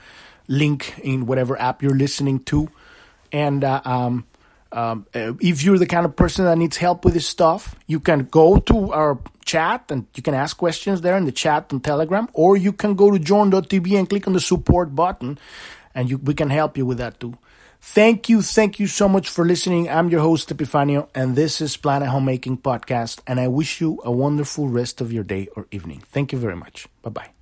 link 0.47 0.97
in 1.03 1.25
whatever 1.25 1.59
app 1.59 1.83
you're 1.83 1.93
listening 1.93 2.39
to. 2.45 2.69
And 3.35 3.65
uh, 3.65 3.81
um, 3.83 4.25
um, 4.71 5.05
uh, 5.13 5.33
if 5.41 5.61
you're 5.61 5.77
the 5.77 5.85
kind 5.85 6.05
of 6.05 6.15
person 6.15 6.45
that 6.45 6.57
needs 6.57 6.77
help 6.77 7.03
with 7.03 7.13
this 7.13 7.27
stuff, 7.27 7.75
you 7.85 7.99
can 7.99 8.19
go 8.31 8.59
to 8.59 8.93
our 8.93 9.19
chat 9.43 9.91
and 9.91 10.07
you 10.15 10.23
can 10.23 10.33
ask 10.33 10.55
questions 10.55 11.01
there 11.01 11.17
in 11.17 11.25
the 11.25 11.33
chat 11.33 11.73
on 11.73 11.81
Telegram, 11.81 12.29
or 12.31 12.55
you 12.55 12.71
can 12.71 12.95
go 12.95 13.11
to 13.11 13.19
journ.tv 13.19 13.99
and 13.99 14.09
click 14.09 14.25
on 14.25 14.33
the 14.33 14.39
support 14.39 14.95
button, 14.95 15.37
and 15.93 16.09
you, 16.09 16.17
we 16.17 16.33
can 16.33 16.49
help 16.49 16.77
you 16.77 16.85
with 16.85 16.97
that 16.99 17.19
too. 17.19 17.37
Thank 17.81 18.29
you, 18.29 18.41
thank 18.41 18.79
you 18.79 18.87
so 18.87 19.09
much 19.09 19.29
for 19.29 19.45
listening. 19.45 19.89
I'm 19.89 20.09
your 20.09 20.21
host, 20.21 20.49
Epifanio, 20.49 21.09
and 21.13 21.35
this 21.35 21.59
is 21.59 21.75
Planet 21.75 22.07
Homemaking 22.07 22.57
Podcast, 22.59 23.19
and 23.27 23.37
I 23.39 23.49
wish 23.49 23.81
you 23.81 24.01
a 24.03 24.11
wonderful 24.11 24.69
rest 24.69 25.01
of 25.01 25.11
your 25.11 25.25
day 25.25 25.49
or 25.57 25.67
evening. 25.71 26.01
Thank 26.07 26.31
you 26.31 26.39
very 26.39 26.55
much. 26.55 26.87
Bye 27.03 27.09
bye. 27.11 27.34